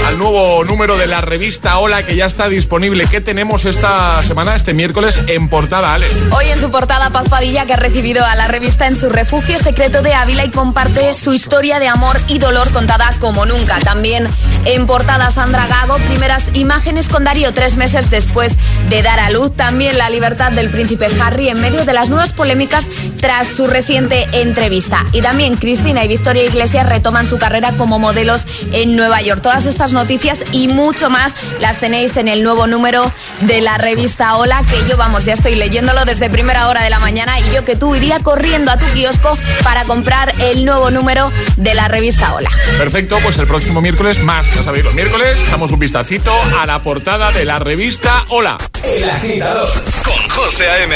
al 0.05 0.17
nuevo 0.17 0.63
número 0.65 0.97
de 0.97 1.07
la 1.07 1.21
revista 1.21 1.77
Hola 1.79 2.03
que 2.03 2.15
ya 2.15 2.25
está 2.25 2.47
disponible. 2.47 3.07
¿Qué 3.09 3.21
tenemos 3.21 3.65
esta 3.65 4.21
semana, 4.21 4.55
este 4.55 4.73
miércoles, 4.73 5.21
en 5.27 5.49
portada, 5.49 5.93
Ale? 5.93 6.07
Hoy 6.31 6.49
en 6.49 6.59
su 6.59 6.69
portada 6.69 7.09
Paz 7.09 7.27
Padilla 7.29 7.65
que 7.65 7.73
ha 7.73 7.77
recibido 7.77 8.23
a 8.25 8.35
la 8.35 8.47
revista 8.47 8.87
en 8.87 8.99
su 8.99 9.09
refugio 9.09 9.57
secreto 9.59 10.01
de 10.01 10.13
Ávila 10.13 10.45
y 10.45 10.49
comparte 10.49 11.13
su 11.13 11.33
historia 11.33 11.79
de 11.79 11.87
amor 11.87 12.19
y 12.27 12.37
dolor 12.37 12.69
contada 12.71 13.09
como 13.19 13.45
nunca. 13.45 13.79
También 13.79 14.27
en 14.65 14.85
portada 14.85 15.31
Sandra 15.31 15.67
Gago, 15.67 15.97
primeras 16.07 16.43
imágenes 16.53 17.09
con 17.09 17.23
Darío 17.23 17.53
tres 17.53 17.75
meses 17.75 18.09
después 18.09 18.53
de 18.89 19.01
dar 19.01 19.19
a 19.19 19.29
luz. 19.29 19.55
También 19.55 19.97
la 19.97 20.09
libertad 20.09 20.51
del 20.51 20.69
príncipe 20.69 21.07
Harry 21.21 21.49
en 21.49 21.61
medio 21.61 21.85
de 21.85 21.93
las 21.93 22.09
nuevas 22.09 22.33
polémicas 22.33 22.87
tras 23.21 23.47
su 23.47 23.67
reciente 23.67 24.27
entrevista. 24.33 25.05
Y 25.13 25.21
también 25.21 25.55
Cristina 25.55 26.03
y 26.03 26.07
Victoria 26.07 26.43
Iglesias 26.43 26.74
retoman 26.83 27.25
su 27.25 27.37
carrera 27.37 27.73
como 27.77 27.99
modelos 27.99 28.45
en 28.71 28.95
Nueva 28.95 29.21
York. 29.21 29.41
Todas 29.41 29.65
estas 29.65 29.93
noticias 29.93 30.39
y 30.51 30.67
mucho 30.67 31.09
más 31.09 31.33
las 31.59 31.77
tenéis 31.77 32.17
en 32.17 32.27
el 32.27 32.43
nuevo 32.43 32.67
número 32.67 33.11
de 33.41 33.61
la 33.61 33.77
revista 33.77 34.37
Hola, 34.37 34.63
que 34.69 34.89
yo 34.89 34.97
vamos, 34.97 35.25
ya 35.25 35.33
estoy 35.33 35.55
leyéndolo 35.55 36.05
desde 36.05 36.29
primera 36.29 36.67
hora 36.67 36.83
de 36.83 36.89
la 36.89 36.99
mañana 36.99 37.39
y 37.39 37.49
yo 37.53 37.65
que 37.65 37.75
tú 37.75 37.95
iría 37.95 38.19
corriendo 38.19 38.71
a 38.71 38.77
tu 38.77 38.85
kiosco 38.87 39.37
para 39.63 39.83
comprar 39.85 40.33
el 40.39 40.65
nuevo 40.65 40.91
número 40.91 41.31
de 41.57 41.73
la 41.73 41.87
revista 41.87 42.33
Hola. 42.33 42.49
Perfecto, 42.77 43.17
pues 43.21 43.37
el 43.37 43.47
próximo 43.47 43.81
miércoles 43.81 44.19
más. 44.19 44.53
Ya 44.53 44.63
sabéis, 44.63 44.85
los 44.85 44.93
miércoles 44.93 45.39
damos 45.49 45.71
un 45.71 45.79
vistacito 45.79 46.33
a 46.59 46.65
la 46.65 46.79
portada 46.79 47.31
de 47.31 47.45
la 47.45 47.59
revista 47.59 48.25
Hola. 48.29 48.57
El 48.83 49.09
agitador 49.09 49.69
Con 50.03 50.29
José 50.29 50.69
A.M. 50.69 50.95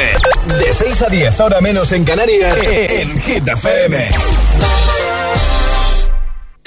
de 0.60 0.74
6 0.74 1.02
a 1.02 1.08
10, 1.08 1.39
hora 1.39 1.62
menos 1.62 1.92
en 1.92 2.06
Canarias. 2.06 2.58
En 2.68 3.20
Hit 3.22 3.48
FM. 3.48 4.10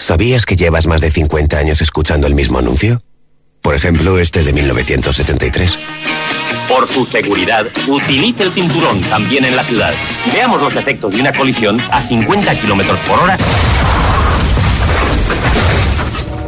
¿Sabías 0.03 0.47
que 0.47 0.57
llevas 0.57 0.89
más 0.89 1.01
de 1.01 1.13
50 1.13 1.57
años 1.57 1.81
escuchando 1.81 2.27
el 2.27 2.35
mismo 2.35 2.59
anuncio? 2.59 3.01
Por 3.61 3.77
ejemplo, 3.77 4.19
este 4.19 4.43
de 4.43 4.53
1973. 4.53 5.79
Por 6.69 6.89
su 6.89 7.07
seguridad, 7.07 7.67
utilice 7.87 8.43
el 8.43 8.53
cinturón 8.53 9.01
también 9.03 9.45
en 9.45 9.55
la 9.55 9.63
ciudad. 9.63 9.95
Veamos 10.35 10.61
los 10.61 10.75
efectos 10.75 11.15
de 11.15 11.21
una 11.21 11.33
colisión 11.33 11.81
a 11.93 12.03
50 12.03 12.61
kilómetros 12.61 12.99
por 13.07 13.21
hora. 13.21 13.37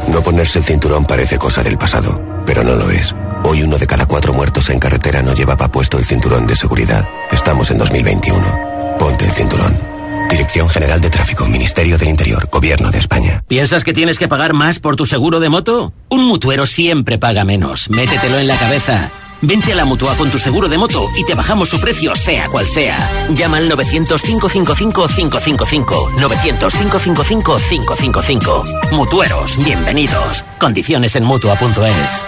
No 0.08 0.20
ponerse 0.20 0.58
el 0.58 0.64
cinturón 0.64 1.04
parece 1.04 1.38
cosa 1.38 1.62
del 1.62 1.78
pasado, 1.78 2.42
pero 2.44 2.64
no 2.64 2.74
lo 2.74 2.90
es. 2.90 3.14
Hoy 3.44 3.62
uno 3.62 3.78
de 3.78 3.86
cada 3.86 4.06
cuatro 4.06 4.34
muertos 4.34 4.68
en 4.70 4.80
carretera 4.80 5.22
no 5.22 5.32
llevaba 5.32 5.68
puesto 5.68 5.96
el 5.96 6.04
cinturón 6.04 6.48
de 6.48 6.56
seguridad. 6.56 7.08
Estamos 7.30 7.70
en 7.70 7.78
2021. 7.78 8.96
Ponte 8.98 9.26
el 9.26 9.30
cinturón. 9.30 9.93
Dirección 10.30 10.68
General 10.68 11.00
de 11.00 11.10
Tráfico, 11.10 11.46
Ministerio 11.46 11.96
del 11.98 12.08
Interior, 12.08 12.48
Gobierno 12.50 12.90
de 12.90 12.98
España. 12.98 13.44
¿Piensas 13.46 13.84
que 13.84 13.92
tienes 13.92 14.18
que 14.18 14.26
pagar 14.28 14.52
más 14.52 14.78
por 14.78 14.96
tu 14.96 15.06
seguro 15.06 15.38
de 15.40 15.48
moto? 15.48 15.92
Un 16.08 16.24
mutuero 16.24 16.66
siempre 16.66 17.18
paga 17.18 17.44
menos. 17.44 17.88
Métetelo 17.90 18.38
en 18.38 18.48
la 18.48 18.56
cabeza. 18.56 19.10
Vente 19.42 19.72
a 19.72 19.76
la 19.76 19.84
mutua 19.84 20.16
con 20.16 20.30
tu 20.30 20.38
seguro 20.38 20.68
de 20.68 20.78
moto 20.78 21.10
y 21.16 21.24
te 21.24 21.34
bajamos 21.34 21.68
su 21.68 21.80
precio, 21.80 22.16
sea 22.16 22.48
cual 22.48 22.66
sea. 22.66 23.10
Llama 23.34 23.58
al 23.58 23.70
900-555-555. 23.70 26.14
900-555-555. 26.16 28.90
Mutueros, 28.92 29.62
bienvenidos. 29.62 30.44
Condiciones 30.58 31.14
en 31.16 31.24
mutua.es. 31.24 32.22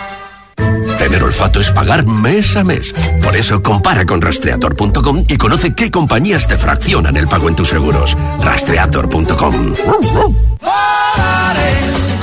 Tener 1.06 1.22
olfato 1.22 1.60
es 1.60 1.70
pagar 1.70 2.04
mes 2.04 2.56
a 2.56 2.64
mes. 2.64 2.92
Por 3.22 3.36
eso 3.36 3.62
compara 3.62 4.04
con 4.04 4.20
rastreator.com 4.20 5.24
y 5.28 5.36
conoce 5.36 5.72
qué 5.72 5.88
compañías 5.88 6.48
te 6.48 6.58
fraccionan 6.58 7.16
el 7.16 7.28
pago 7.28 7.48
en 7.48 7.54
tus 7.54 7.68
seguros. 7.68 8.16
Rastreator.com. 8.42 9.74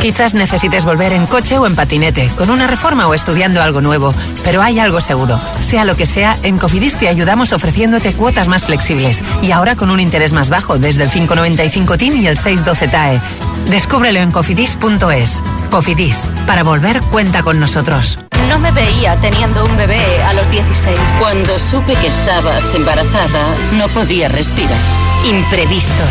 Quizás 0.02 0.34
necesites 0.34 0.84
volver 0.84 1.14
en 1.14 1.28
coche 1.28 1.58
o 1.58 1.66
en 1.66 1.78
patinete, 1.78 2.30
con 2.38 2.50
una 2.50 2.68
reforma 2.68 3.08
o 3.08 3.14
estudiando 3.14 3.64
algo 3.64 3.80
nuevo, 3.80 4.14
pero 4.44 4.62
hay 4.62 4.80
algo 4.80 5.00
seguro. 5.00 5.40
Sea 5.62 5.86
lo 5.86 5.96
que 5.96 6.06
sea, 6.06 6.38
en 6.44 6.58
Cofidis 6.58 6.98
te 6.98 7.08
ayudamos 7.08 7.54
ofreciéndote 7.54 8.12
cuotas 8.12 8.50
más 8.50 8.66
flexibles 8.66 9.24
y 9.42 9.52
ahora 9.52 9.78
con 9.78 9.92
un 9.92 10.02
interés 10.02 10.34
más 10.34 10.50
bajo 10.50 10.78
desde 10.78 11.04
el 11.04 11.10
595 11.10 11.98
TIN 11.98 12.18
y 12.18 12.28
el 12.28 12.38
612 12.38 12.88
TAE. 12.90 13.22
Descúbrelo 13.70 14.20
en 14.20 14.32
cofidis.es. 14.32 15.42
Cofidis, 15.72 16.30
para 16.46 16.64
volver 16.64 17.00
cuenta 17.04 17.44
con 17.44 17.62
nosotros. 17.62 18.20
No 18.54 18.60
me 18.60 18.72
veía 18.72 19.20
teniendo 19.20 19.66
un 19.66 19.76
bebé 19.78 20.22
a 20.24 20.32
los 20.32 20.48
16. 20.48 21.00
Cuando 21.18 21.58
supe 21.58 21.96
que 21.96 22.06
estabas 22.06 22.76
embarazada, 22.76 23.42
no 23.80 23.88
podía 23.88 24.28
respirar. 24.30 24.78
Imprevisto. 25.26 26.04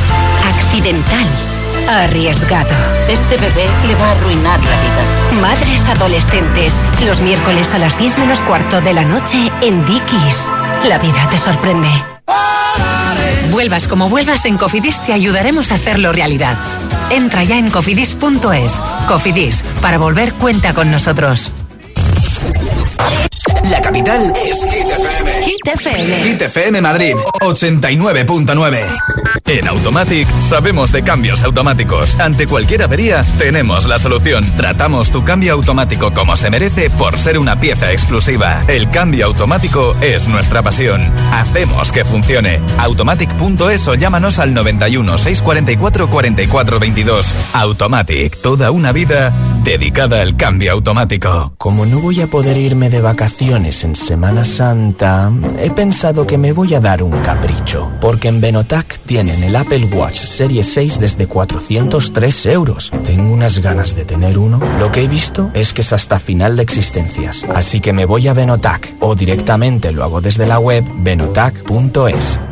Accidental. 0.52 1.24
Arriesgado. 1.88 2.74
Este 3.08 3.36
bebé 3.36 3.64
le 3.86 3.94
va 3.94 4.08
a 4.08 4.10
arruinar 4.10 4.58
la 4.58 4.82
vida. 4.82 5.40
Madres 5.40 5.86
adolescentes. 5.86 6.80
Los 7.06 7.20
miércoles 7.20 7.72
a 7.74 7.78
las 7.78 7.96
10 7.96 8.18
menos 8.18 8.42
cuarto 8.42 8.80
de 8.80 8.92
la 8.92 9.04
noche 9.04 9.38
en 9.62 9.84
Dickies. 9.84 10.50
La 10.88 10.98
vida 10.98 11.30
te 11.30 11.38
sorprende. 11.38 11.88
Vuelvas 13.52 13.86
como 13.86 14.08
vuelvas, 14.08 14.46
en 14.46 14.58
Cofidis 14.58 15.00
te 15.04 15.12
ayudaremos 15.12 15.70
a 15.70 15.76
hacerlo 15.76 16.10
realidad. 16.10 16.56
Entra 17.10 17.44
ya 17.44 17.56
en 17.56 17.70
cofidis.es. 17.70 18.82
Cofidis, 19.06 19.62
para 19.80 19.98
volver 19.98 20.32
cuenta 20.32 20.74
con 20.74 20.90
nosotros. 20.90 21.52
La 23.70 23.80
capital 23.80 24.32
es 24.44 24.60
Hit 25.64 25.74
FM. 25.76 26.72
Hit 26.72 26.82
Madrid 26.82 27.14
89.9. 27.40 28.84
En 29.46 29.68
Automatic 29.68 30.26
sabemos 30.48 30.90
de 30.92 31.02
cambios 31.02 31.42
automáticos. 31.42 32.18
Ante 32.18 32.46
cualquier 32.46 32.82
avería 32.82 33.24
tenemos 33.38 33.86
la 33.86 33.98
solución. 33.98 34.44
Tratamos 34.56 35.10
tu 35.10 35.24
cambio 35.24 35.52
automático 35.52 36.12
como 36.12 36.36
se 36.36 36.50
merece 36.50 36.90
por 36.90 37.18
ser 37.18 37.38
una 37.38 37.60
pieza 37.60 37.92
exclusiva. 37.92 38.62
El 38.66 38.90
cambio 38.90 39.26
automático 39.26 39.94
es 40.00 40.26
nuestra 40.26 40.62
pasión. 40.62 41.02
Hacemos 41.32 41.92
que 41.92 42.04
funcione. 42.04 42.60
Automatic.es 42.78 43.86
o 43.88 43.94
llámanos 43.94 44.38
al 44.38 44.54
91 44.54 45.18
644 45.18 46.08
44 46.08 46.80
22. 46.80 47.26
Automatic, 47.52 48.40
toda 48.40 48.70
una 48.70 48.92
vida 48.92 49.32
dedicada 49.62 50.22
al 50.22 50.36
cambio 50.36 50.72
automático. 50.72 51.54
Como 51.58 51.86
no 51.86 52.00
voy 52.00 52.20
a 52.20 52.26
poder 52.26 52.56
irme 52.56 52.90
de 52.90 53.00
vacaciones 53.00 53.84
en 53.84 53.94
Semana 53.94 54.44
Santa, 54.44 55.30
he 55.58 55.70
pensado 55.70 56.26
que 56.26 56.38
me 56.38 56.52
voy 56.52 56.74
a 56.74 56.80
dar 56.80 57.02
un 57.02 57.12
capricho, 57.22 57.90
porque 58.00 58.28
en 58.28 58.40
Benotac 58.40 58.98
tienen 59.06 59.42
el 59.42 59.56
Apple 59.56 59.86
Watch 59.92 60.18
Serie 60.18 60.62
6 60.62 60.98
desde 60.98 61.26
403 61.26 62.46
euros. 62.46 62.90
Tengo 63.04 63.32
unas 63.32 63.58
ganas 63.58 63.94
de 63.96 64.04
tener 64.04 64.38
uno. 64.38 64.60
Lo 64.78 64.92
que 64.92 65.02
he 65.02 65.08
visto 65.08 65.50
es 65.54 65.72
que 65.72 65.82
es 65.82 65.92
hasta 65.92 66.18
final 66.18 66.56
de 66.56 66.62
existencias, 66.62 67.44
así 67.54 67.80
que 67.80 67.92
me 67.92 68.04
voy 68.04 68.28
a 68.28 68.34
Benotac 68.34 68.94
o 69.00 69.14
directamente 69.14 69.92
lo 69.92 70.04
hago 70.04 70.20
desde 70.20 70.46
la 70.46 70.58
web 70.58 70.84
benotac.es. 70.98 72.51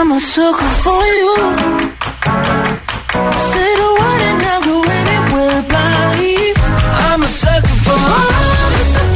I'm 0.00 0.12
you. 1.04 1.58
A 7.22 7.26
sucker 7.26 7.78
for 7.84 7.90
all 7.90 8.70
the 8.78 9.07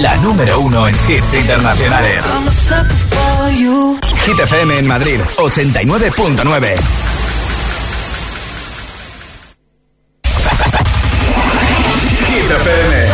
la 0.00 0.16
número 0.18 0.60
uno 0.60 0.88
en 0.88 0.94
hits 1.08 1.34
internacionales. 1.34 2.24
Hit 4.24 4.38
FM 4.38 4.78
en 4.78 4.88
Madrid, 4.88 5.20
89.9. 5.36 6.74
Hit 12.26 12.50
FM. 12.50 13.08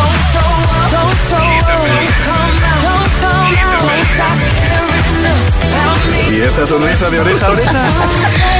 ¿Y 6.30 6.40
esa 6.40 6.66
sonrisa 6.66 7.10
de 7.10 7.20
oreja 7.20 7.46
a 7.46 7.50
oreja? 7.50 7.86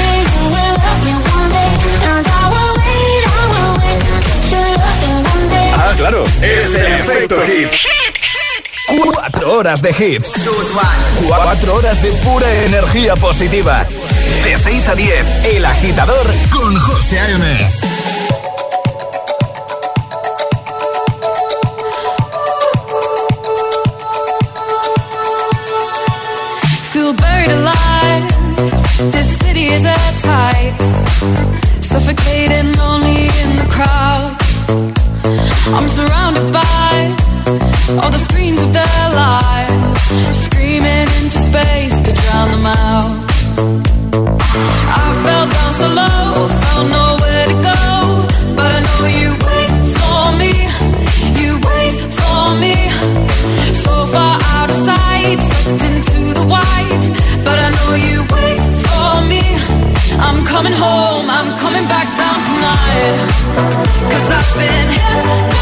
claro. 5.97 6.25
Es 6.43 6.75
el 6.75 6.87
efecto 6.87 7.37
hit. 7.47 7.69
Cuatro 9.13 9.53
horas 9.59 9.83
de 9.83 9.91
hits. 9.91 10.33
Cuatro 11.27 11.75
horas 11.75 12.03
de 12.03 12.11
pura 12.11 12.53
energía 12.65 13.17
positiva. 13.17 13.87
De 14.45 14.59
6 14.59 14.89
a 14.89 14.95
10, 14.95 15.45
El 15.57 15.65
Agitador 15.65 16.27
con 16.51 16.79
José 16.79 17.19
A.M. 17.19 17.67
feel 26.93 27.13
buried 27.15 27.51
alive. 27.51 28.29
This 29.13 29.39
city 29.39 29.67
is 29.67 29.85
at 29.85 30.13
tight, 30.23 30.77
suffocating, 31.83 32.73
lonely 32.79 33.27
in 33.43 33.51
the 33.61 33.69
crowd. 33.71 34.36
I'm 35.69 35.89
surrounded 35.89 36.53
by 36.53 37.17
all 38.01 38.11
the 38.11 38.19
screens 38.19 38.63
of 38.63 38.73
their 38.73 39.07
lives, 39.11 40.01
screaming 40.45 41.09
into 41.19 41.39
space 41.51 41.99
to 42.07 42.13
drown 42.13 42.49
them 42.55 42.67
out. 42.67 43.27
I 44.95 45.07
fell 45.25 45.47
down 45.57 45.73
so 45.75 45.89
low, 45.89 46.47
nowhere 46.87 47.47
to 47.51 47.57
go, 47.71 47.83
but 48.55 48.71
I 48.79 48.81
know 48.87 49.03
you 49.21 49.31
wait 49.49 49.73
for 49.99 50.23
me. 50.39 50.55
You 51.43 51.59
wait 51.59 51.95
for 52.15 52.43
me, 52.63 52.77
so 53.75 54.07
far 54.07 54.39
out 54.55 54.71
of 54.71 54.77
sight, 54.77 55.43
into 55.67 56.21
the 56.39 56.47
white. 56.47 57.05
But 57.45 57.59
I 57.59 57.69
know 57.77 57.91
you 58.07 58.19
wait 58.37 58.61
for 58.87 59.11
me. 59.27 59.43
I'm 60.27 60.47
coming 60.47 60.73
home, 60.73 61.29
I'm 61.29 61.59
coming 61.59 61.87
back 61.91 62.09
down 62.23 62.39
tonight. 62.51 63.17
Cause 64.11 64.31
I've 64.31 64.55
been 64.55 64.89
hypnotized 64.91 65.56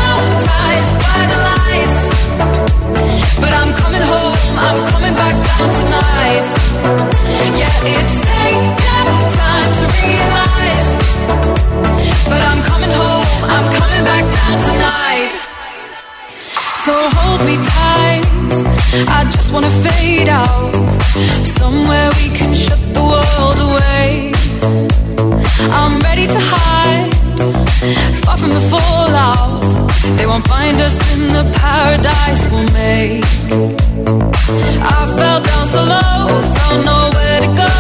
Somewhere 21.47 22.11
we 22.17 22.29
can 22.37 22.55
shut 22.55 22.79
the 22.93 23.01
world 23.01 23.59
away. 23.69 24.33
I'm 25.73 26.01
ready 26.01 26.27
to 26.27 26.39
hide. 26.39 27.04
Find 30.65 30.81
us 30.81 30.99
in 31.15 31.23
the 31.37 31.45
paradise 31.61 32.43
we'll 32.51 32.71
make. 32.73 33.25
I 34.97 35.01
fell 35.17 35.41
down 35.49 35.65
so 35.75 35.83
low, 35.95 36.21
found 36.57 36.81
nowhere 36.93 37.39
to 37.45 37.51
go. 37.65 37.75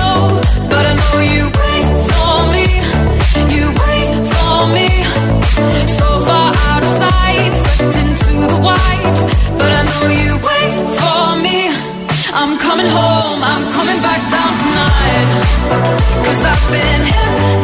But 0.72 0.85
I 0.91 0.95
know 1.01 1.16
you 1.35 1.45
wait 1.61 1.87
for 2.12 2.35
me. 2.55 2.68
You 3.57 3.66
wait 3.85 4.11
for 4.35 4.57
me. 4.76 4.91
So 5.99 6.07
far 6.28 6.49
out 6.68 6.82
of 6.89 6.93
sight, 7.03 7.53
sucked 7.64 7.97
into 8.05 8.32
the 8.53 8.59
white. 8.68 9.18
But 9.59 9.70
I 9.80 9.82
know 9.91 10.05
you 10.22 10.32
wait 10.49 10.72
for 10.99 11.24
me. 11.45 11.59
I'm 12.41 12.53
coming 12.66 12.91
home, 12.99 13.41
I'm 13.53 13.64
coming 13.76 14.01
back 14.09 14.22
down 14.35 14.53
tonight. 14.62 15.28
Cause 16.24 16.43
I've 16.53 16.64
been 16.74 17.03
hypnotized 17.12 17.63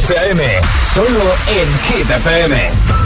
José. 0.00 0.60
Solo 0.94 1.34
en 1.48 1.68
Hit. 1.88 2.97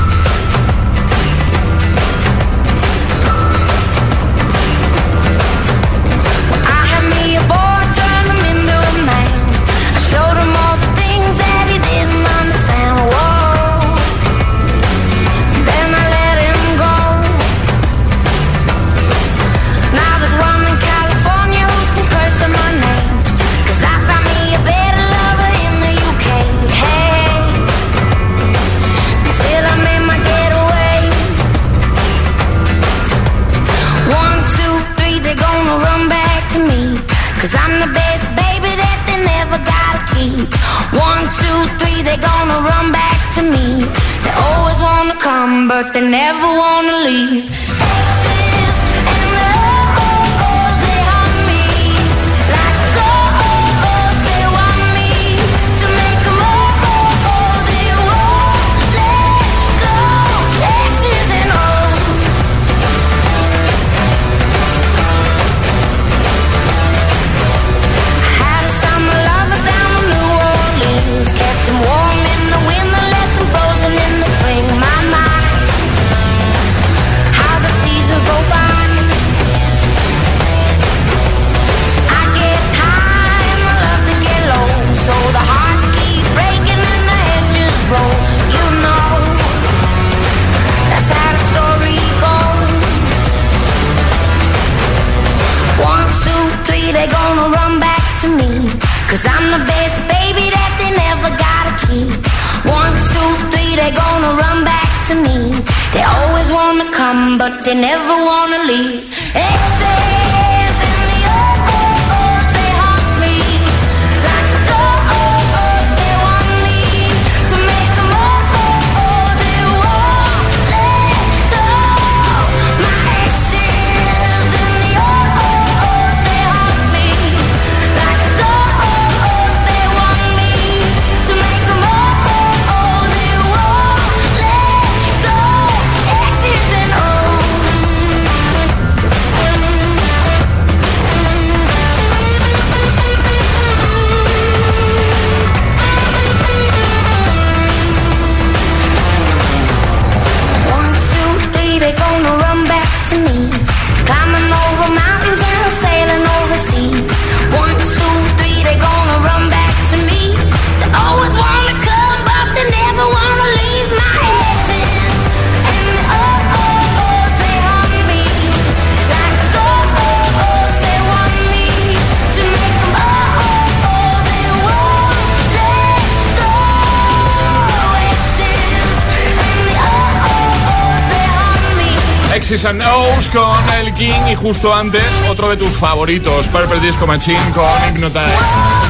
Exes 182.62 182.80
and 182.80 183.32
con 183.32 183.74
El 183.80 183.92
King 183.94 184.20
y 184.30 184.36
justo 184.36 184.72
antes 184.72 185.02
otro 185.28 185.48
de 185.48 185.56
tus 185.56 185.72
favoritos, 185.72 186.46
Purple 186.48 186.78
Disco 186.80 187.06
Machine 187.06 187.40
con 187.54 187.64
Hypnotize. 187.88 188.22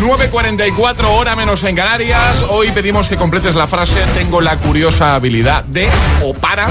9.44 0.01 1.05
hora 1.07 1.35
menos 1.37 1.65
en 1.65 1.75
Canarias. 1.75 2.45
Hoy 2.51 2.71
pedimos 2.73 3.09
que 3.09 3.17
completes 3.17 3.55
la 3.55 3.67
frase 3.67 3.99
tengo 4.15 4.43
la 4.43 4.59
curiosa 4.59 5.15
habilidad 5.15 5.65
de 5.65 5.89
o 6.23 6.35
para. 6.35 6.67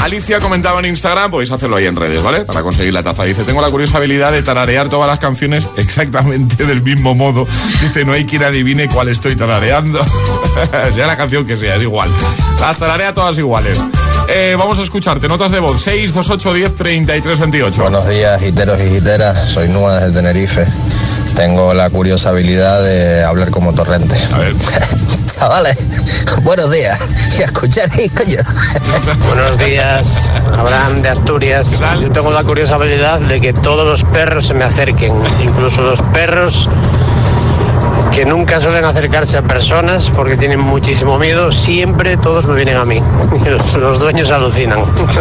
Alicia 0.00 0.38
comentaba 0.38 0.78
en 0.78 0.86
Instagram, 0.86 1.30
podéis 1.30 1.50
hacerlo 1.50 1.76
ahí 1.76 1.86
en 1.86 1.96
redes, 1.96 2.22
¿vale? 2.22 2.44
Para 2.44 2.62
conseguir 2.62 2.92
la 2.92 3.02
taza. 3.02 3.24
Dice, 3.24 3.42
tengo 3.42 3.60
la 3.60 3.70
curiosa 3.70 3.96
habilidad 3.96 4.30
de 4.30 4.42
tararear 4.42 4.88
todas 4.88 5.08
las 5.08 5.18
canciones 5.18 5.68
exactamente 5.76 6.66
del 6.66 6.82
mismo 6.82 7.14
modo. 7.14 7.46
Dice, 7.80 8.04
no 8.04 8.12
hay 8.12 8.26
quien 8.26 8.44
adivine 8.44 8.88
cuál 8.88 9.08
estoy 9.08 9.34
tarareando. 9.34 9.98
sea 10.94 11.06
la 11.06 11.16
canción 11.16 11.46
que 11.46 11.56
sea, 11.56 11.76
es 11.76 11.82
igual. 11.82 12.10
Las 12.60 12.76
tararea 12.76 13.12
todas 13.12 13.36
iguales. 13.38 13.80
Eh, 14.28 14.56
vamos 14.58 14.78
a 14.78 14.82
escucharte. 14.82 15.28
Notas 15.28 15.50
de 15.50 15.60
voz 15.60 15.80
628 15.80 16.54
10 16.54 16.74
33 16.74 17.40
28. 17.40 17.82
Buenos 17.82 18.08
días, 18.08 18.40
giteros 18.42 18.80
y 18.80 18.88
giteras. 18.88 19.52
Soy 19.52 19.68
Nua 19.68 19.98
desde 19.98 20.12
Tenerife. 20.12 20.66
Tengo 21.34 21.74
la 21.74 21.90
curiosa 21.90 22.30
habilidad 22.30 22.82
de 22.82 23.22
hablar 23.22 23.50
como 23.50 23.72
torrente. 23.72 24.16
A 24.32 24.38
ver. 24.38 24.54
Chavales, 25.26 25.86
buenos 26.42 26.70
días. 26.72 26.98
Y 27.38 27.42
a 27.42 27.46
escuchar, 27.46 27.90
coño. 27.90 28.38
Buenos 29.28 29.58
días, 29.58 30.22
Abraham 30.56 31.02
de 31.02 31.10
Asturias. 31.10 31.80
Yo 32.00 32.10
tengo 32.10 32.30
la 32.30 32.42
curiosa 32.42 32.76
habilidad 32.76 33.20
de 33.20 33.40
que 33.40 33.52
todos 33.52 33.86
los 33.86 34.04
perros 34.04 34.46
se 34.46 34.54
me 34.54 34.64
acerquen, 34.64 35.12
incluso 35.42 35.82
los 35.82 36.00
perros 36.00 36.70
que 38.16 38.24
nunca 38.24 38.58
suelen 38.60 38.82
acercarse 38.86 39.36
a 39.36 39.42
personas 39.42 40.08
porque 40.08 40.38
tienen 40.38 40.58
muchísimo 40.58 41.18
miedo, 41.18 41.52
siempre 41.52 42.16
todos 42.16 42.46
me 42.46 42.54
vienen 42.54 42.76
a 42.76 42.84
mí. 42.86 42.98
Los, 43.44 43.74
los 43.74 44.00
dueños 44.00 44.30
alucinan. 44.30 44.78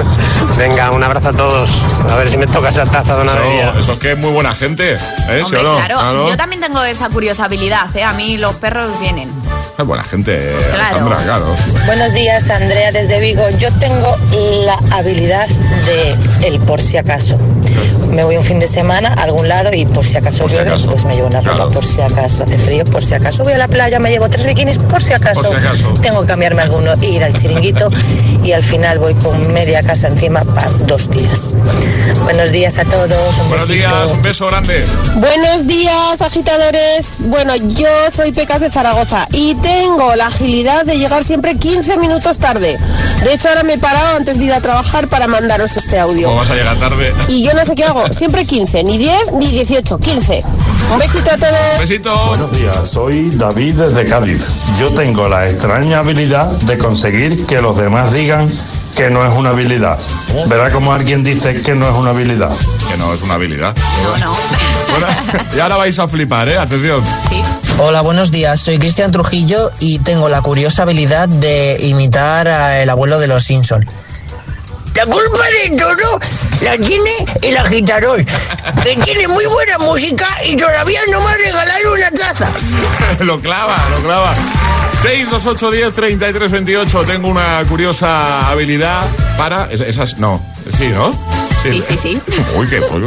Venga, 0.58 0.92
un 0.92 1.04
abrazo 1.04 1.30
a 1.30 1.34
todos. 1.34 1.70
A 2.10 2.16
ver 2.16 2.30
si 2.30 2.38
me 2.38 2.48
toca 2.48 2.70
esa 2.70 2.86
taza 2.86 3.18
de 3.18 3.24
una 3.24 3.34
vez. 3.34 3.68
Eso, 3.68 3.80
eso 3.80 3.92
es 3.94 4.00
que 4.00 4.12
es 4.14 4.18
muy 4.18 4.32
buena 4.32 4.56
gente. 4.56 4.94
¿eh? 4.94 5.00
¿Sí 5.40 5.42
Hombre, 5.44 5.60
o 5.60 5.64
no? 5.64 5.76
claro, 5.76 6.30
yo 6.30 6.38
también 6.38 6.62
tengo 6.62 6.82
esa 6.84 7.10
curiosa 7.10 7.46
habilidad, 7.46 7.94
¿eh? 7.98 8.04
A 8.04 8.14
mí 8.14 8.38
los 8.38 8.56
perros 8.56 8.90
vienen. 9.02 9.30
Es 9.78 9.86
buena 9.86 10.04
gente, 10.04 10.40
Claro. 10.70 10.98
Alejandra, 11.06 11.18
claro. 11.26 11.56
Buenos 11.86 12.14
días, 12.14 12.50
Andrea 12.50 12.92
desde 12.94 13.20
Vigo. 13.20 13.44
Yo 13.60 13.68
tengo 13.74 14.16
la 14.66 14.80
habilidad 14.96 15.48
de 15.50 16.48
el 16.48 16.60
por 16.62 16.82
si 16.82 16.96
acaso. 16.98 17.38
Me 18.10 18.24
voy 18.24 18.38
un 18.38 18.44
fin 18.44 18.60
de 18.62 18.70
semana 18.70 19.10
a 19.18 19.24
algún 19.24 19.50
lado 19.50 19.72
y 19.74 19.86
por 19.86 20.06
si 20.06 20.16
acaso 20.16 20.48
llueve, 20.48 20.72
pues 20.86 21.04
me 21.04 21.16
llevo 21.16 21.28
una 21.28 21.42
ropa 21.42 21.68
por 21.68 21.84
si 21.84 22.00
acaso 22.00 22.44
hace 22.44 22.58
frío, 22.58 22.86
por 22.86 23.04
si 23.04 23.16
acaso 23.16 23.44
voy 23.44 23.52
a 23.52 23.58
la 23.58 23.68
playa, 23.68 24.00
me 24.00 24.10
llevo 24.10 24.30
tres 24.30 24.46
bikinis 24.46 24.78
por 24.78 25.04
si 25.04 25.12
acaso, 25.12 25.42
Por 25.44 25.60
si 25.60 25.68
acaso. 25.68 25.94
tengo 26.02 26.22
que 26.22 26.28
cambiarme 26.28 26.62
alguno 26.62 26.94
e 27.02 27.08
ir 27.10 27.24
al 27.24 27.34
chiringuito 27.34 27.90
y 28.46 28.54
al 28.54 28.64
final 28.64 29.00
voy 29.00 29.14
con 29.16 29.52
media 29.52 29.84
casa 29.84 30.08
encima 30.08 30.46
para 30.46 30.70
dos 30.88 31.10
días. 31.10 31.54
Buenos 32.24 32.52
días 32.54 32.78
a 32.78 32.86
todos. 32.86 33.38
Un 33.40 33.50
Buenos 33.50 33.68
besito. 33.68 33.90
días, 33.90 34.12
un 34.12 34.22
beso 34.22 34.48
grande. 34.48 34.86
Buenos 35.16 35.68
días, 35.68 36.22
agitadores. 36.22 37.18
Bueno, 37.26 37.56
yo 37.58 37.90
soy 38.10 38.32
Pecas 38.32 38.62
de 38.62 38.72
Zaragoza 38.72 39.28
y 39.34 39.56
tengo 39.66 40.16
la 40.16 40.28
agilidad 40.28 40.86
de 40.86 40.98
llegar 40.98 41.24
siempre 41.24 41.58
15 41.58 41.98
minutos 41.98 42.38
tarde. 42.38 42.78
De 43.24 43.34
hecho, 43.34 43.50
ahora 43.50 43.64
me 43.64 43.74
he 43.74 43.78
parado 43.80 44.16
antes 44.16 44.38
de 44.38 44.46
ir 44.46 44.54
a 44.54 44.62
trabajar 44.62 45.08
para 45.08 45.28
mandaros 45.28 45.76
este 45.76 46.00
audio. 46.00 46.28
¿Cómo 46.28 46.40
vas 46.40 46.52
a 46.52 46.56
llegar 46.56 46.78
tarde? 46.78 47.12
Y 47.28 47.44
yo 47.44 47.54
no 47.54 47.66
sé 47.66 47.76
qué 47.76 47.84
hago, 47.84 48.08
siempre 48.14 48.46
15, 48.46 48.84
ni 48.84 49.00
10 49.00 49.34
ni 49.34 49.48
18, 49.48 49.98
15. 49.98 50.44
Un 50.94 51.00
besito 51.00 51.32
a 51.32 51.38
todos. 51.38 51.80
Besito. 51.80 52.28
Buenos 52.28 52.56
días, 52.56 52.88
soy 52.88 53.32
David 53.32 53.76
desde 53.76 54.06
Cádiz. 54.06 54.48
Yo 54.78 54.94
tengo 54.94 55.28
la 55.28 55.48
extraña 55.48 56.00
habilidad 56.00 56.52
de 56.52 56.78
conseguir 56.78 57.46
que 57.48 57.60
los 57.60 57.76
demás 57.76 58.14
digan 58.14 58.52
que 58.96 59.10
no 59.10 59.28
es 59.28 59.34
una 59.34 59.50
habilidad. 59.50 60.00
Verá 60.48 60.72
como 60.72 60.94
alguien 60.94 61.24
dice 61.24 61.62
que 61.62 61.76
no 61.76 61.88
es 61.88 61.94
una 61.94 62.12
habilidad. 62.12 62.52
Que 62.90 62.98
no 62.98 63.14
es 63.14 63.22
una 63.22 63.36
habilidad. 63.36 63.76
No, 64.04 64.18
no. 64.18 64.36
y 65.56 65.60
ahora 65.60 65.76
vais 65.76 66.00
a 66.00 66.08
flipar, 66.08 66.48
¿eh? 66.48 66.58
Atención. 66.58 67.04
Hola, 67.80 68.02
buenos 68.02 68.32
días. 68.32 68.60
Soy 68.60 68.80
Cristian 68.80 69.12
Trujillo 69.12 69.72
y 69.80 70.00
tengo 70.00 70.30
la 70.30 70.42
curiosa 70.42 70.84
habilidad 70.84 71.28
de 71.28 71.78
imitar 71.82 72.48
al 72.48 72.90
abuelo 72.90 73.20
de 73.20 73.28
los 73.28 73.44
Simpson. 73.44 73.86
La 74.96 75.06
culpa 75.06 75.44
de 75.44 75.78
todo 75.78 76.20
la 76.62 76.78
tiene 76.78 77.12
el 77.42 77.58
agitador, 77.58 78.24
que 78.24 78.96
tiene 79.04 79.28
muy 79.28 79.46
buena 79.46 79.78
música 79.80 80.26
y 80.46 80.56
todavía 80.56 81.02
no 81.12 81.20
me 81.20 81.32
ha 81.32 81.36
regalado 81.36 81.94
una 81.94 82.12
taza. 82.12 82.50
lo 83.20 83.42
clava, 83.42 83.76
lo 83.90 84.02
clava. 84.04 84.34
628 85.06 85.72
10 85.72 85.94
33 85.94 86.52
28. 86.52 87.04
Tengo 87.06 87.28
una 87.28 87.64
curiosa 87.70 88.50
habilidad 88.50 89.06
para. 89.38 89.66
es- 89.72 89.82
Esas. 89.82 90.18
No. 90.18 90.44
Sí, 90.76 90.88
¿no? 90.88 91.12
Sí, 91.62 91.80
sí, 91.80 91.96
sí. 91.98 92.22
Uy, 92.58 92.68
qué 92.68 92.82
pollo. 92.82 93.06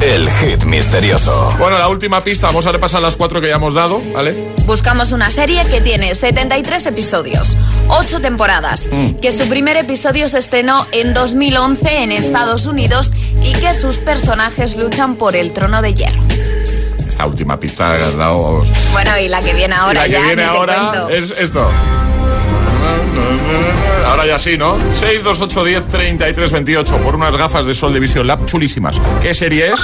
El 0.00 0.30
hit 0.30 0.64
misterioso. 0.64 1.54
Bueno, 1.58 1.78
la 1.78 1.88
última 1.88 2.24
pista, 2.24 2.46
vamos 2.46 2.64
a 2.66 2.72
repasar 2.72 3.02
las 3.02 3.16
cuatro 3.16 3.40
que 3.42 3.48
ya 3.48 3.56
hemos 3.56 3.74
dado, 3.74 4.02
¿vale? 4.14 4.48
Buscamos 4.64 5.12
una 5.12 5.28
serie 5.30 5.62
que 5.70 5.80
tiene 5.82 6.14
73 6.14 6.86
episodios, 6.86 7.54
8 7.88 8.20
temporadas, 8.20 8.88
Mm. 8.90 9.14
que 9.20 9.30
su 9.32 9.46
primer 9.48 9.76
episodio 9.76 10.26
se 10.28 10.38
estrenó 10.38 10.86
en 10.92 11.12
2011 11.12 12.02
en 12.02 12.12
Estados 12.12 12.64
Unidos 12.66 13.12
y 13.42 13.52
que 13.52 13.74
sus 13.74 13.98
personajes 13.98 14.76
luchan 14.76 15.16
por 15.16 15.36
el 15.36 15.52
trono 15.52 15.80
de 15.82 15.92
hierro. 15.94 16.22
Esta 17.24 17.32
última 17.32 17.58
pista 17.58 17.96
que 17.96 18.02
has 18.02 18.16
dado. 18.18 18.62
Bueno, 18.92 19.18
y 19.18 19.28
la 19.28 19.40
que 19.40 19.54
viene 19.54 19.74
Y 19.74 19.78
ahora 19.78 19.94
la 20.00 20.04
que 20.04 20.10
ya 20.10 20.20
viene 20.20 20.44
ahora 20.44 21.06
es 21.08 21.32
esto. 21.38 21.70
Ahora 24.06 24.26
ya 24.26 24.38
sí, 24.38 24.58
¿no? 24.58 24.76
628 24.92 25.64
10 25.64 25.88
33 25.88 26.52
28 26.52 26.98
por 26.98 27.14
unas 27.16 27.34
gafas 27.34 27.64
de 27.64 27.72
sol 27.72 27.94
de 27.94 28.00
Vision 28.00 28.26
Lab 28.26 28.44
chulísimas. 28.44 29.00
¿Qué 29.22 29.32
serie 29.32 29.72
es? 29.72 29.80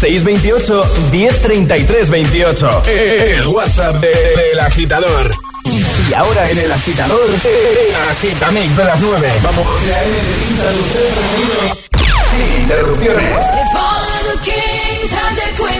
628 0.00 0.84
1033 1.12 2.08
28. 2.08 2.82
El 2.86 3.46
WhatsApp 3.48 3.96
de- 3.96 4.08
del 4.08 4.60
agitador. 4.60 5.30
Y 5.66 6.14
ahora 6.14 6.50
en 6.50 6.58
el 6.58 6.72
agitador, 6.72 7.28
el 7.28 7.94
agitamix 8.10 8.74
de 8.74 8.84
las 8.84 9.00
9. 9.02 9.32
Vamos. 9.42 9.66
Sin 12.30 12.62
interrupciones. 12.62 13.55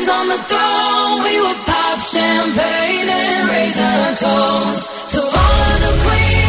Had 0.07 0.15
on 0.15 0.29
the 0.29 0.43
throne, 0.45 1.25
we 1.25 1.41
would 1.41 1.67
pop 1.67 1.99
champagne 2.01 3.09
and 3.09 3.49
raise 3.49 3.79
a 3.79 4.15
toast 4.25 5.11
to 5.11 5.19
all 5.19 5.61
of 5.73 5.81
the 5.81 6.03
queens 6.05 6.46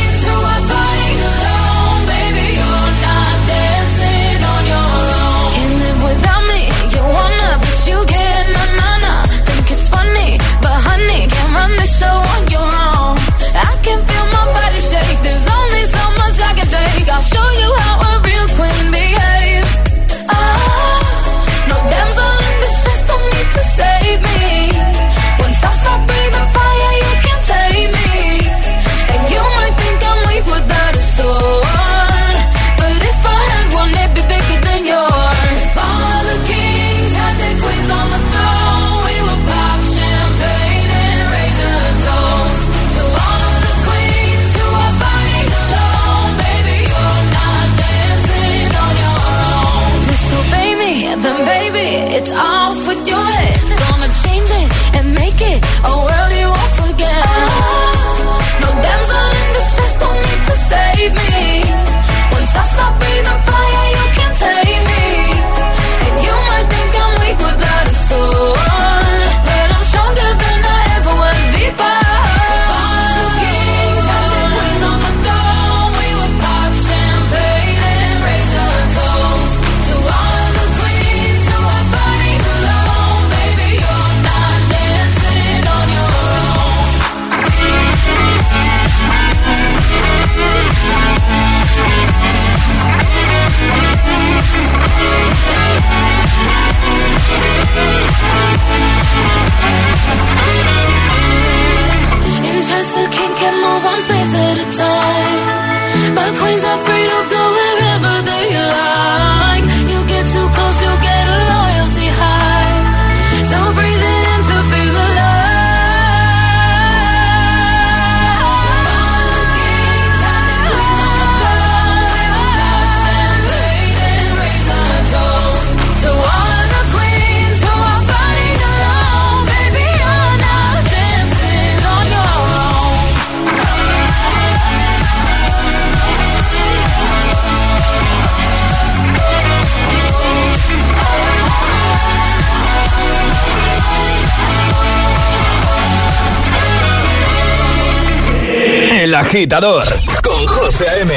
agitador 149.28 149.84
con 150.24 150.48
José 150.48 150.88
A.M. 150.88 151.12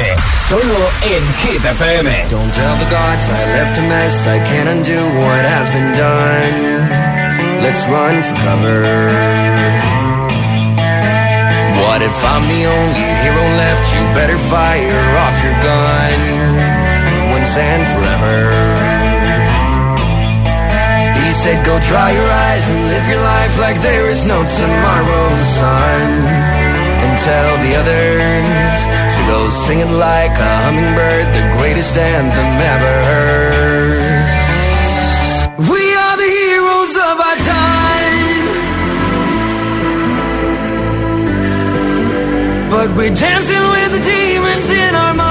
Solo 0.49 0.79
en 1.01 1.23
Hit 1.41 1.63
FM. 1.63 2.09
Don't 2.29 2.53
tell 2.53 2.75
the 2.75 2.89
gods 2.91 3.29
I 3.29 3.45
left 3.55 3.79
a 3.79 3.83
mess. 3.83 4.27
I 4.27 4.37
can't 4.43 4.67
undo 4.67 4.99
what 5.23 5.45
has 5.47 5.69
been 5.69 5.95
done. 5.95 7.63
Let's 7.63 7.87
run 7.87 8.21
for 8.21 8.35
cover. 8.43 8.83
What 11.79 12.01
if 12.01 12.17
I'm 12.25 12.43
the 12.51 12.63
only 12.67 13.07
hero 13.23 13.45
left? 13.63 13.83
You 13.95 14.03
better 14.11 14.37
fire 14.37 15.17
off 15.23 15.37
your 15.47 15.55
gun 15.63 16.19
once 17.31 17.55
and 17.55 17.83
forever. 17.95 18.35
He 21.15 21.31
said, 21.31 21.65
Go 21.65 21.79
dry 21.87 22.11
your 22.11 22.29
eyes 22.29 22.63
and 22.71 22.81
live 22.91 23.07
your 23.07 23.23
life 23.23 23.57
like 23.59 23.81
there 23.81 24.09
is 24.09 24.25
no 24.25 24.43
tomorrow, 24.43 25.35
son. 25.37 26.50
Tell 27.23 27.57
the 27.61 27.75
others 27.75 28.79
to 29.15 29.21
go 29.29 29.47
sing 29.49 29.79
it 29.79 29.91
like 29.91 30.31
a 30.31 30.53
hummingbird, 30.65 31.27
the 31.37 31.43
greatest 31.55 31.95
anthem 31.95 32.61
ever 32.73 32.93
heard. 33.09 34.25
We 35.69 35.83
are 36.03 36.17
the 36.17 36.31
heroes 36.41 36.95
of 37.09 37.15
our 37.27 37.37
time. 37.53 38.41
But 42.71 42.87
we're 42.97 43.13
dancing 43.13 43.65
with 43.75 43.91
the 43.97 44.01
demons 44.03 44.69
in 44.71 44.95
our 44.95 45.13
minds. 45.13 45.30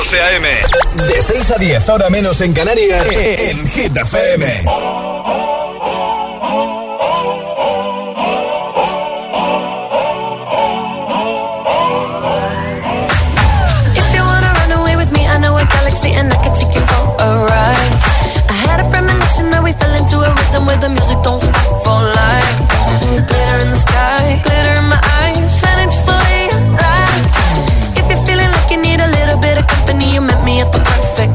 José 0.00 0.18
A.M. 0.18 0.48
De 1.08 1.20
6 1.20 1.50
a 1.50 1.56
10, 1.56 1.88
ahora 1.90 2.08
menos 2.08 2.40
en 2.40 2.54
Canarias, 2.54 3.06
en 3.14 3.68
Hit 3.68 3.94
FM. 3.94 4.64
If 13.94 14.14
you 14.14 14.22
wanna 14.24 14.52
run 14.54 14.72
away 14.80 14.96
with 14.96 15.12
me, 15.12 15.26
I 15.26 15.36
know 15.36 15.60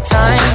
time. 0.05 0.54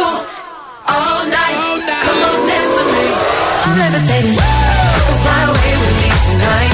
You 3.91 3.97
can 3.99 5.17
fly 5.19 5.43
away 5.51 5.73
with 5.75 5.95
me 5.99 6.09
tonight. 6.23 6.71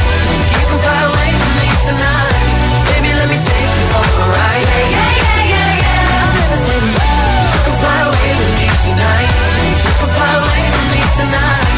You 0.54 0.66
can 0.70 0.80
fly 0.86 1.02
away 1.02 1.32
with 1.34 1.54
me 1.58 1.70
tonight. 1.90 2.46
Baby, 2.94 3.10
let 3.18 3.28
me 3.28 3.38
take 3.42 3.74
you 3.74 3.86
a 3.98 4.26
ride. 4.38 4.62
Yeah, 4.62 4.86
yeah, 4.94 5.12
yeah, 5.18 5.42
yeah, 5.50 5.82
yeah. 5.82 6.22
I'm 6.22 6.30
levitating. 6.38 6.94
You 6.94 7.60
can 7.66 7.76
fly 7.82 8.00
away 8.06 8.32
with 8.38 8.54
me 8.62 8.68
tonight. 8.86 9.30
You 9.66 9.94
can 9.98 10.10
fly 10.14 10.34
away 10.38 10.62
with 10.70 10.88
me 10.94 11.02
tonight. 11.18 11.77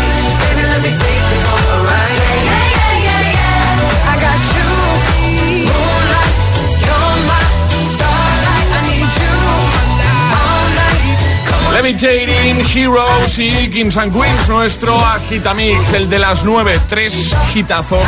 Levitating, 11.81 12.59
Heroes 12.75 13.39
y 13.39 13.69
Kings 13.69 13.95
and 13.95 14.11
Queens, 14.13 14.49
nuestro 14.49 14.99
agitamix, 14.99 15.93
el 15.93 16.09
de 16.09 16.19
las 16.19 16.43
9, 16.43 16.77
tres 16.89 17.33
hitazos 17.55 18.05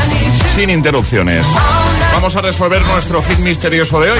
sin 0.54 0.70
interrupciones. 0.70 1.48
Vamos 2.12 2.36
a 2.36 2.42
resolver 2.42 2.82
nuestro 2.82 3.24
hit 3.24 3.40
misterioso 3.40 4.02
de 4.02 4.12
hoy. 4.12 4.20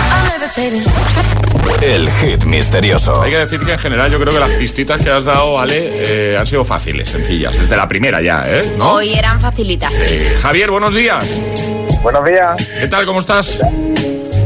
El 1.82 2.10
hit 2.10 2.46
misterioso. 2.46 3.22
Hay 3.22 3.32
que 3.32 3.40
decir 3.40 3.60
que 3.60 3.74
en 3.74 3.80
general 3.80 4.10
yo 4.10 4.22
creo 4.22 4.32
que 4.32 4.40
las 4.40 4.52
pistitas 4.52 5.04
que 5.04 5.10
has 5.10 5.26
dado, 5.26 5.60
Ale, 5.60 5.76
eh, 5.76 6.38
han 6.38 6.48
sido 6.48 6.64
fáciles, 6.64 7.10
sencillas, 7.10 7.58
desde 7.58 7.76
la 7.76 7.90
primera 7.90 8.22
ya, 8.22 8.46
¿eh? 8.48 8.76
¿No? 8.78 8.94
Hoy 8.94 9.16
eran 9.16 9.42
facilitas. 9.42 9.94
Eh, 9.98 10.34
Javier, 10.42 10.72
buenos 10.72 10.96
días. 10.96 11.26
Buenos 12.02 12.24
días. 12.24 12.56
¿Qué 12.80 12.88
tal? 12.88 13.06
¿Cómo 13.06 13.20
estás? 13.20 13.60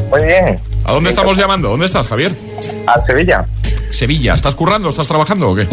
Muy 0.10 0.26
bien. 0.26 0.60
¿A 0.84 0.94
dónde 0.94 1.12
estamos 1.12 1.38
llamando? 1.38 1.70
¿Dónde 1.70 1.86
estás, 1.86 2.08
Javier? 2.08 2.32
A 2.88 3.06
Sevilla. 3.06 3.46
Sevilla. 3.96 4.36
¿Estás 4.36 4.56
currando? 4.56 4.90
¿Estás 4.90 5.08
trabajando 5.08 5.50
o 5.50 5.56
qué? 5.56 5.68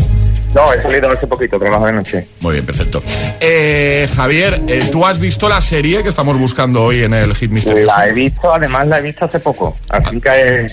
No, 0.55 0.73
he 0.73 0.83
salido 0.83 1.11
hace 1.11 1.27
poquito, 1.27 1.59
trabajo 1.59 1.87
de 1.87 1.93
noche. 1.93 2.29
Muy 2.41 2.55
bien, 2.55 2.67
perfecto. 2.67 3.03
Eh, 3.41 4.09
Javier, 4.15 4.61
eh, 4.69 4.89
¿tú 4.93 5.05
has 5.07 5.19
visto 5.19 5.49
la 5.49 5.61
serie 5.61 6.03
que 6.03 6.09
estamos 6.09 6.39
buscando 6.39 6.83
hoy 6.83 7.03
en 7.03 7.15
el 7.15 7.35
Hit 7.35 7.51
Misterioso? 7.51 7.97
La 7.97 8.09
he 8.09 8.13
visto, 8.13 8.53
además 8.53 8.87
la 8.87 8.99
he 8.99 9.03
visto 9.03 9.25
hace 9.25 9.41
poco, 9.41 9.77
así 9.89 10.21
que 10.21 10.31
eh, 10.31 10.67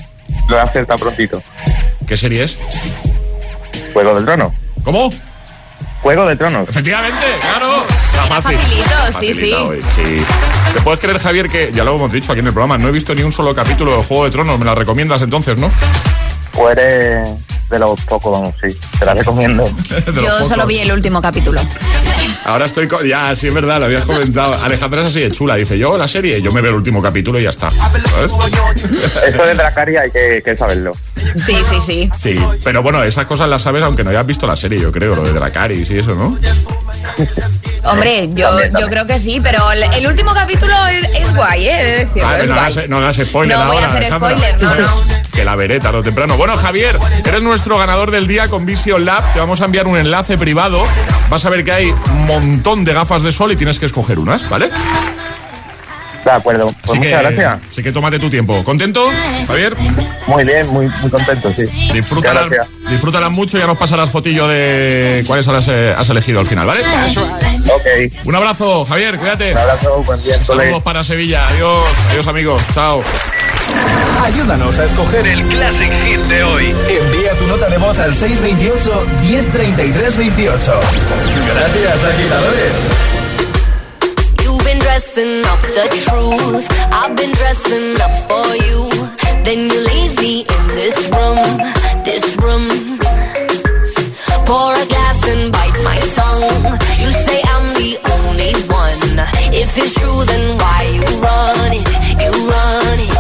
lo 0.48 0.58
he 0.58 0.60
acertado 0.60 1.00
prontito. 1.00 1.42
¿Qué 2.06 2.18
serie 2.18 2.44
es? 2.44 2.58
Juego 3.94 4.16
del 4.16 4.26
Trono. 4.26 4.54
¿Cómo? 4.84 5.12
Juego 6.02 6.26
de 6.26 6.36
Tronos. 6.36 6.70
Efectivamente, 6.70 7.26
claro. 7.42 7.84
Era 8.14 8.42
facilito, 8.42 9.20
sí, 9.20 9.34
sí. 9.34 9.54
hoy, 9.54 9.82
sí. 9.96 10.24
¿Te 10.74 10.82
puedes 10.82 11.00
creer, 11.00 11.20
Javier, 11.20 11.50
que 11.50 11.72
ya 11.74 11.84
lo 11.84 11.96
hemos 11.96 12.12
dicho 12.12 12.32
aquí 12.32 12.40
en 12.40 12.48
el 12.48 12.54
programa, 12.54 12.78
no 12.78 12.88
he 12.88 12.92
visto 12.92 13.14
ni 13.16 13.24
un 13.24 13.32
solo 13.32 13.54
capítulo 13.54 13.96
de 13.98 14.04
Juego 14.04 14.26
de 14.26 14.32
Tronos? 14.32 14.60
¿Me 14.60 14.66
la 14.66 14.76
recomiendas 14.76 15.22
entonces, 15.22 15.58
no? 15.58 15.72
Pues 16.54 16.78
eres 16.78 17.30
de 17.70 17.78
los 17.80 18.00
pocos, 18.02 18.32
vamos, 18.32 18.56
sí. 18.62 18.76
Te 19.00 19.06
la 19.06 19.14
recomiendo. 19.14 19.70
Yo 20.24 20.44
solo 20.44 20.66
vi 20.66 20.80
el 20.80 20.92
último 20.92 21.22
capítulo. 21.22 21.62
Ahora 22.46 22.66
estoy. 22.66 22.88
co- 22.88 23.04
Ya, 23.04 23.36
sí, 23.36 23.48
es 23.48 23.54
verdad, 23.54 23.80
lo 23.80 23.86
habías 23.86 24.04
comentado. 24.06 24.56
Alejandra 24.56 25.02
es 25.02 25.08
así 25.08 25.22
de 25.22 25.32
chula. 25.32 25.56
Dice, 25.56 25.78
yo 25.78 25.98
la 25.98 26.08
serie, 26.08 26.42
yo 26.42 26.52
me 26.52 26.62
veo 26.62 26.72
el 26.72 26.78
último 26.78 27.02
capítulo 27.02 27.40
y 27.40 27.44
ya 27.44 27.50
está. 27.50 27.72
¿Sabes? 27.72 28.32
Eso 29.28 29.44
de 29.46 29.54
Dracaria 29.54 30.02
hay 30.02 30.12
que, 30.12 30.42
que 30.44 30.58
saberlo. 30.58 30.94
Sí, 31.16 31.56
sí, 31.70 31.80
sí. 31.80 32.10
Sí, 32.18 32.40
pero 32.64 32.82
bueno, 32.82 33.04
esas 33.04 33.26
cosas 33.28 33.48
las 33.50 33.62
sabes 33.62 33.84
aunque 33.84 34.04
no 34.04 34.10
hayas 34.10 34.26
visto 34.26 34.48
la 34.48 34.56
serie, 34.56 34.80
yo 34.82 34.92
creo, 34.92 35.16
lo 35.16 35.24
de 35.24 35.32
Dracaris 35.34 35.90
y 35.92 36.00
eso, 36.00 36.16
¿no? 36.16 36.36
Hombre, 37.84 38.30
yo, 38.34 38.48
yo 38.80 38.88
creo 38.88 39.06
que 39.06 39.20
sí, 39.20 39.40
pero 39.42 39.72
el, 39.72 40.08
último 40.08 40.34
capítulo 40.34 40.76
es, 40.88 41.22
es 41.22 41.34
guay, 41.34 41.68
¿eh? 41.68 42.08
De 42.14 42.22
Vale, 42.22 42.44
es 42.44 42.50
no, 42.50 42.56
hagas, 42.56 42.90
no 42.90 42.98
hagas 42.98 43.16
spoiler 43.16 43.58
No 43.58 43.66
voy 43.66 43.78
a 43.78 43.86
ahora, 43.86 43.98
hacer 43.98 44.14
spoiler, 44.14 44.62
no, 44.62 44.76
no. 44.76 45.04
Que 45.34 45.46
la 45.46 45.56
veré 45.56 45.80
tarde 45.80 46.00
o 46.00 46.04
temprano. 46.04 46.36
Bueno, 46.36 46.58
Javier, 46.58 47.00
eres 47.26 47.42
nuestro 47.42 47.78
ganador 47.78 48.12
del 48.12 48.28
día 48.28 48.50
con 48.50 48.66
Vision 48.66 49.06
Lab. 49.06 49.32
Te 49.32 49.40
vamos 49.40 49.62
a 49.62 49.66
enviar 49.66 49.88
un 49.88 49.98
enlace 49.98 50.38
privado. 50.38 50.84
Vas 51.30 51.46
a 51.46 51.50
ver 51.50 51.64
que 51.64 51.72
hay 51.72 51.90
un 51.92 52.26
montón 52.28 52.84
de 52.84 52.94
gafas 52.94 53.24
de 53.24 53.32
sol 53.32 53.52
y 53.54 53.56
tienes 53.56 53.80
que 53.80 53.86
escoger 53.86 54.20
unas, 54.20 54.50
¿vale? 54.50 54.70
De 56.30 56.36
acuerdo. 56.36 56.68
Pues 56.68 56.78
Así 56.84 56.98
muchas 57.00 57.12
que, 57.12 57.28
gracias. 57.28 57.70
Así 57.72 57.84
que 57.84 57.92
tómate 57.92 58.20
tu 58.20 58.30
tiempo. 58.30 58.64
¿Contento, 58.64 59.10
Javier? 59.48 59.76
Muy 60.28 60.44
bien, 60.44 60.68
muy, 60.72 60.88
muy 61.02 61.10
contento, 61.10 61.52
sí. 61.56 61.64
Disfrútalas, 61.92 62.46
disfrútalas 62.88 63.32
mucho 63.32 63.58
y 63.58 63.62
ya 63.62 63.66
nos 63.66 63.78
pasarás 63.78 64.12
fotillo 64.12 64.48
de 64.48 65.24
cuáles 65.26 65.48
has, 65.48 65.68
eh, 65.70 65.96
has 65.98 66.08
elegido 66.10 66.40
al 66.40 66.46
final, 66.46 66.68
¿vale? 66.68 66.82
Ok. 66.82 68.26
Un 68.26 68.36
abrazo, 68.36 68.86
Javier, 68.86 69.18
cuídate. 69.18 69.54
Un 69.54 69.58
abrazo, 69.58 70.04
buen 70.06 70.22
día. 70.22 70.44
Saludos 70.46 70.84
para 70.84 71.04
Sevilla. 71.04 71.48
Adiós, 71.48 71.88
adiós 72.12 72.28
amigos. 72.28 72.62
Chao. 72.76 73.02
Ayúdanos 74.24 74.78
a 74.78 74.86
escoger 74.86 75.26
el 75.26 75.42
Classic 75.46 75.92
Hit 76.06 76.20
de 76.28 76.44
hoy. 76.44 76.76
Envía 76.90 77.34
tu 77.40 77.48
nota 77.48 77.70
de 77.70 77.80
voz 77.80 77.98
al 77.98 78.14
628 78.14 79.08
1033 79.22 80.18
28. 80.18 80.80
Gracias, 81.56 82.04
agitadores. 82.04 83.19
Dressing 85.20 85.46
up 85.48 85.62
the 85.62 85.88
truth. 86.06 86.68
I've 86.94 87.14
been 87.18 87.34
dressing 87.34 88.00
up 88.00 88.16
for 88.30 88.48
you. 88.68 88.80
Then 89.44 89.60
you 89.70 89.80
leave 89.92 90.16
me 90.22 90.46
in 90.56 90.68
this 90.80 90.98
room, 91.12 91.58
this 92.08 92.26
room. 92.38 92.66
Pour 94.48 94.72
a 94.72 94.86
glass 94.86 95.20
and 95.28 95.52
bite 95.52 95.80
my 95.84 96.00
tongue. 96.16 96.72
You 97.04 97.10
say 97.28 97.40
I'm 97.54 97.68
the 97.82 97.92
only 98.16 98.54
one. 98.72 99.20
If 99.62 99.78
it's 99.78 99.94
true, 100.00 100.24
then 100.24 100.58
why 100.58 100.80
you 100.96 101.04
run 101.28 101.72
it? 101.82 101.88
You 102.24 102.32
run 102.54 103.00
it. 103.08 103.16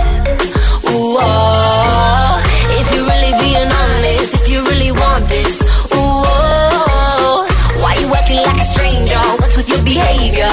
Ooh, 0.91 1.18
oh. 1.20 2.43
If 2.80 2.95
you're 2.95 3.08
really 3.12 3.34
being 3.43 3.72
honest, 3.82 4.34
if 4.36 4.47
you 4.47 4.60
really 4.72 4.91
want 4.93 5.28
this, 5.28 5.62
ooh, 5.91 6.24
oh. 6.32 7.47
why 7.82 7.95
you 7.95 8.08
acting 8.16 8.38
like 8.38 8.56
a 8.56 8.68
stranger? 8.74 9.20
What's 9.41 9.58
with 9.58 9.68
your 9.68 9.84
behavior? 9.84 10.49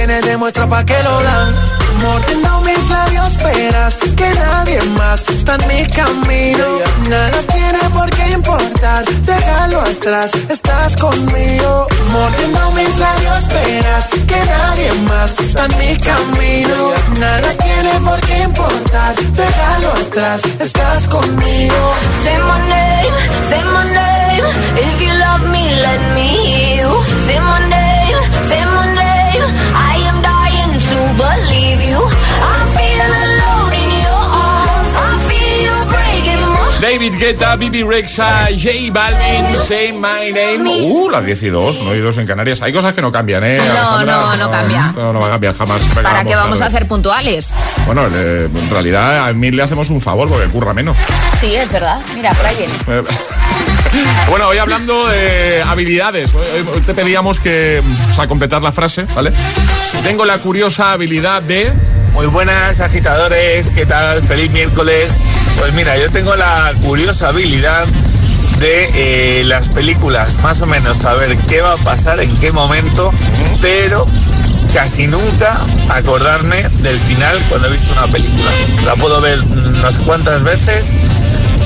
Tienes 0.00 0.24
demuestra 0.24 0.66
pa' 0.66 0.82
que 0.84 1.02
lo 1.02 1.22
dan. 1.22 1.48
Mordiendo 2.02 2.60
mis 2.60 2.88
labios, 2.88 3.28
esperas 3.28 3.96
que 4.16 4.28
nadie 4.46 4.78
más 4.98 5.28
está 5.28 5.56
en 5.56 5.68
mi 5.68 5.82
camino. 5.98 6.66
Nada 7.10 7.40
tiene 7.52 7.82
por 7.92 8.08
qué 8.08 8.30
importar, 8.30 9.04
déjalo 9.30 9.80
atrás, 9.82 10.30
estás 10.48 10.96
conmigo. 10.96 11.86
Mordiendo 12.12 12.70
mis 12.78 12.96
labios, 12.96 13.38
esperas 13.40 14.08
que 14.30 14.40
nadie 14.54 14.90
más 15.10 15.38
está 15.38 15.66
en 15.66 15.78
mi 15.82 15.92
camino. 15.98 16.78
Nada 17.18 17.50
tiene 17.66 17.92
por 18.08 18.20
qué 18.20 18.38
importar, 18.50 19.14
déjalo 19.42 19.90
atrás, 20.04 20.40
estás 20.60 21.06
conmigo. 21.08 21.80
Say 22.24 22.38
my 22.48 22.58
name, 22.72 23.14
say 23.50 23.64
my 23.74 23.84
name. 23.98 24.44
If 24.86 25.02
you 25.02 25.12
love 25.24 25.42
me, 25.54 25.64
let 25.86 26.00
me 26.14 26.26
hear 26.46 26.88
you. 26.88 26.92
Say 27.26 27.40
my 27.40 27.58
name, 27.74 28.18
say 28.48 28.64
my 28.64 28.86
name. 28.94 28.99
David 36.80 37.14
Guetta, 37.18 37.56
Bibi 37.56 37.82
Rexa, 37.82 38.48
J 38.56 38.90
Balvin, 38.90 39.56
Say 39.56 39.92
My 39.92 40.32
Name. 40.32 40.82
Uh, 40.82 41.10
las 41.10 41.24
12, 41.26 41.84
no 41.84 41.90
hay 41.90 42.00
dos 42.00 42.16
en 42.16 42.26
Canarias. 42.26 42.62
Hay 42.62 42.72
cosas 42.72 42.94
que 42.94 43.02
no 43.02 43.12
cambian, 43.12 43.44
¿eh? 43.44 43.58
No, 43.58 43.64
Alejandra? 43.64 44.16
no, 44.16 44.36
no 44.36 44.50
cambia. 44.50 44.86
Esto 44.86 45.12
no 45.12 45.20
va 45.20 45.26
a 45.26 45.30
cambiar 45.30 45.54
jamás. 45.54 45.94
Venga, 45.94 46.08
¿Para 46.08 46.24
qué 46.24 46.34
vamos 46.34 46.60
a 46.62 46.70
ser 46.70 46.86
puntuales? 46.88 47.50
Bueno, 47.84 48.06
eh, 48.14 48.48
en 48.50 48.70
realidad 48.70 49.28
a 49.28 49.32
mí 49.34 49.50
le 49.50 49.62
hacemos 49.62 49.90
un 49.90 50.00
favor 50.00 50.28
porque 50.28 50.46
curra 50.48 50.72
menos. 50.72 50.96
Sí, 51.38 51.54
es 51.54 51.70
verdad. 51.70 52.00
Mira, 52.14 52.32
por 52.32 52.46
ahí 52.46 52.56
viene. 52.56 52.72
Eh, 52.88 53.02
Bueno, 54.28 54.46
hoy 54.46 54.58
hablando 54.58 55.08
de 55.08 55.62
habilidades, 55.66 56.32
hoy 56.32 56.80
te 56.86 56.94
pedíamos 56.94 57.40
que, 57.40 57.82
o 58.08 58.12
sea, 58.12 58.28
completar 58.28 58.62
la 58.62 58.70
frase, 58.70 59.04
¿vale? 59.16 59.32
Tengo 60.04 60.24
la 60.24 60.38
curiosa 60.38 60.92
habilidad 60.92 61.42
de... 61.42 61.72
Muy 62.12 62.26
buenas 62.26 62.80
agitadores, 62.80 63.70
¿qué 63.72 63.86
tal? 63.86 64.22
Feliz 64.22 64.50
miércoles. 64.50 65.20
Pues 65.58 65.74
mira, 65.74 65.96
yo 65.98 66.10
tengo 66.10 66.34
la 66.36 66.72
curiosa 66.82 67.28
habilidad 67.28 67.84
de 68.58 69.40
eh, 69.40 69.44
las 69.44 69.68
películas, 69.68 70.38
más 70.42 70.60
o 70.62 70.66
menos 70.66 70.98
saber 70.98 71.36
qué 71.48 71.62
va 71.62 71.72
a 71.72 71.76
pasar, 71.76 72.20
en 72.20 72.34
qué 72.38 72.52
momento, 72.52 73.12
pero 73.62 74.06
casi 74.74 75.06
nunca 75.06 75.58
acordarme 75.88 76.68
del 76.82 77.00
final 77.00 77.38
cuando 77.48 77.68
he 77.68 77.72
visto 77.72 77.92
una 77.92 78.06
película. 78.06 78.50
La 78.84 78.96
puedo 78.96 79.20
ver 79.20 79.40
unas 79.40 79.98
cuantas 79.98 80.42
veces, 80.42 80.94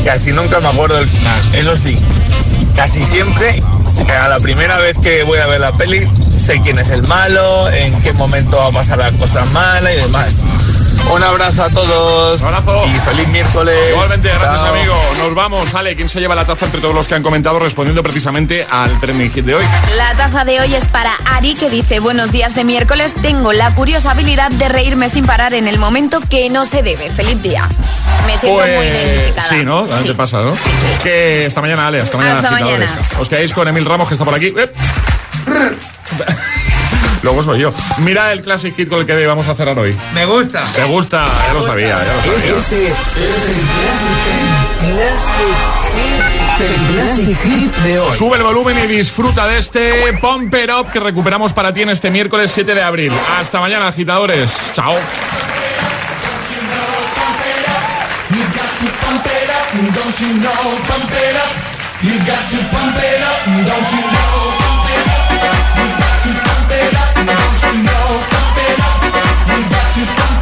casi 0.04 0.32
nunca 0.32 0.60
me 0.60 0.68
acuerdo 0.68 0.96
del 0.96 1.08
final. 1.08 1.54
Eso 1.54 1.74
sí, 1.74 1.98
casi 2.76 3.02
siempre, 3.02 3.62
a 4.16 4.28
la 4.28 4.38
primera 4.38 4.78
vez 4.78 4.98
que 4.98 5.24
voy 5.24 5.38
a 5.38 5.46
ver 5.46 5.60
la 5.60 5.72
peli, 5.72 6.08
sé 6.38 6.60
quién 6.62 6.78
es 6.78 6.90
el 6.90 7.02
malo, 7.02 7.70
en 7.70 8.00
qué 8.02 8.12
momento 8.12 8.56
va 8.58 8.66
a 8.66 8.72
pasar 8.72 8.98
la 8.98 9.10
cosa 9.12 9.44
mala 9.46 9.92
y 9.92 9.96
demás. 9.96 10.42
Un 11.10 11.22
abrazo 11.22 11.64
a 11.64 11.70
todos. 11.70 12.40
Un 12.40 12.46
abrazo. 12.48 12.86
Y 12.86 12.96
feliz 12.96 13.28
miércoles. 13.28 13.74
Igualmente, 13.90 14.28
gracias 14.28 14.62
amigo. 14.62 14.94
Nos 15.18 15.34
vamos. 15.34 15.74
Ale, 15.74 15.94
¿quién 15.96 16.08
se 16.08 16.20
lleva 16.20 16.34
la 16.34 16.44
taza 16.44 16.66
entre 16.66 16.80
todos 16.80 16.94
los 16.94 17.06
que 17.08 17.14
han 17.14 17.22
comentado 17.22 17.58
respondiendo 17.58 18.02
precisamente 18.02 18.66
al 18.70 18.98
trending 19.00 19.30
hit 19.32 19.44
de 19.44 19.54
hoy? 19.54 19.64
La 19.96 20.14
taza 20.14 20.44
de 20.44 20.60
hoy 20.60 20.74
es 20.74 20.84
para 20.86 21.14
Ari 21.26 21.54
que 21.54 21.70
dice 21.70 22.00
buenos 22.00 22.32
días 22.32 22.54
de 22.54 22.64
miércoles. 22.64 23.14
Tengo 23.22 23.52
la 23.52 23.74
curiosa 23.74 24.12
habilidad 24.12 24.50
de 24.50 24.68
reírme 24.68 25.08
sin 25.08 25.26
parar 25.26 25.54
en 25.54 25.68
el 25.68 25.78
momento 25.78 26.20
que 26.28 26.48
no 26.50 26.66
se 26.66 26.82
debe. 26.82 27.10
Feliz 27.10 27.40
día. 27.42 27.68
Me 28.26 28.38
siento 28.38 28.62
muy 28.62 28.74
Pues, 28.76 28.94
identificada. 28.94 29.48
Sí, 29.48 29.64
¿no? 29.64 29.82
Te 29.84 30.14
pasa, 30.14 30.38
¿no? 30.38 30.56
Que 31.02 31.46
esta 31.46 31.60
mañana, 31.60 31.86
Ale, 31.88 32.00
hasta 32.00 32.16
mañana. 32.16 32.36
Hasta 32.38 32.50
mañana. 32.50 32.86
Os 33.18 33.28
quedáis 33.28 33.52
con 33.52 33.68
Emil 33.68 33.84
Ramos, 33.84 34.08
que 34.08 34.14
está 34.14 34.24
por 34.24 34.34
aquí. 34.34 34.52
Eh. 34.56 34.72
Luego 37.24 37.42
soy 37.42 37.60
yo. 37.60 37.72
Mira 38.00 38.32
el 38.32 38.42
Classic 38.42 38.76
Hit 38.76 38.90
con 38.90 39.00
el 39.00 39.06
que 39.06 39.26
vamos 39.26 39.48
a 39.48 39.54
cerrar 39.54 39.78
hoy. 39.78 39.96
Me 40.12 40.26
gusta. 40.26 40.62
¿Te 40.74 40.84
gusta? 40.84 41.24
Ya 41.46 41.54
lo 41.54 41.62
sabía, 41.62 41.98
ya 41.98 42.12
lo 42.12 42.38
sabía. 42.38 42.56
Este 42.58 42.88
es 46.58 46.70
el 46.70 46.86
Classic 46.94 47.38
Hit 47.42 47.74
de 47.76 47.98
hoy. 47.98 48.12
Sube 48.12 48.36
el 48.36 48.42
volumen 48.42 48.76
y 48.78 48.86
disfruta 48.88 49.46
de 49.46 49.56
este 49.56 50.12
Pump 50.20 50.54
It 50.54 50.70
Up 50.70 50.90
que 50.90 51.00
recuperamos 51.00 51.54
para 51.54 51.72
ti 51.72 51.80
en 51.80 51.88
este 51.88 52.10
miércoles 52.10 52.50
7 52.54 52.74
de 52.74 52.82
abril. 52.82 53.12
Hasta 53.40 53.58
mañana, 53.58 53.88
agitadores. 53.88 54.52
Chao. 54.74 54.94
Don't 59.74 60.20
you 60.20 60.28
know, 60.40 60.52
pump 60.86 61.10
it 61.10 61.36
up. 61.36 61.52
You 62.02 62.18
got 62.26 62.44
to 62.50 62.58
pump 62.70 62.96
it 62.96 63.22
up. 63.22 63.44
Don't 63.66 63.92
you 63.92 64.02
know, 64.12 64.63
You 70.04 70.33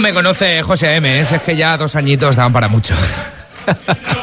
me 0.00 0.14
conoce 0.14 0.62
José 0.62 0.96
M? 0.96 1.20
Es 1.20 1.32
que 1.42 1.56
ya 1.56 1.76
dos 1.76 1.94
añitos 1.94 2.36
daban 2.36 2.52
para 2.52 2.68
mucho. 2.68 2.94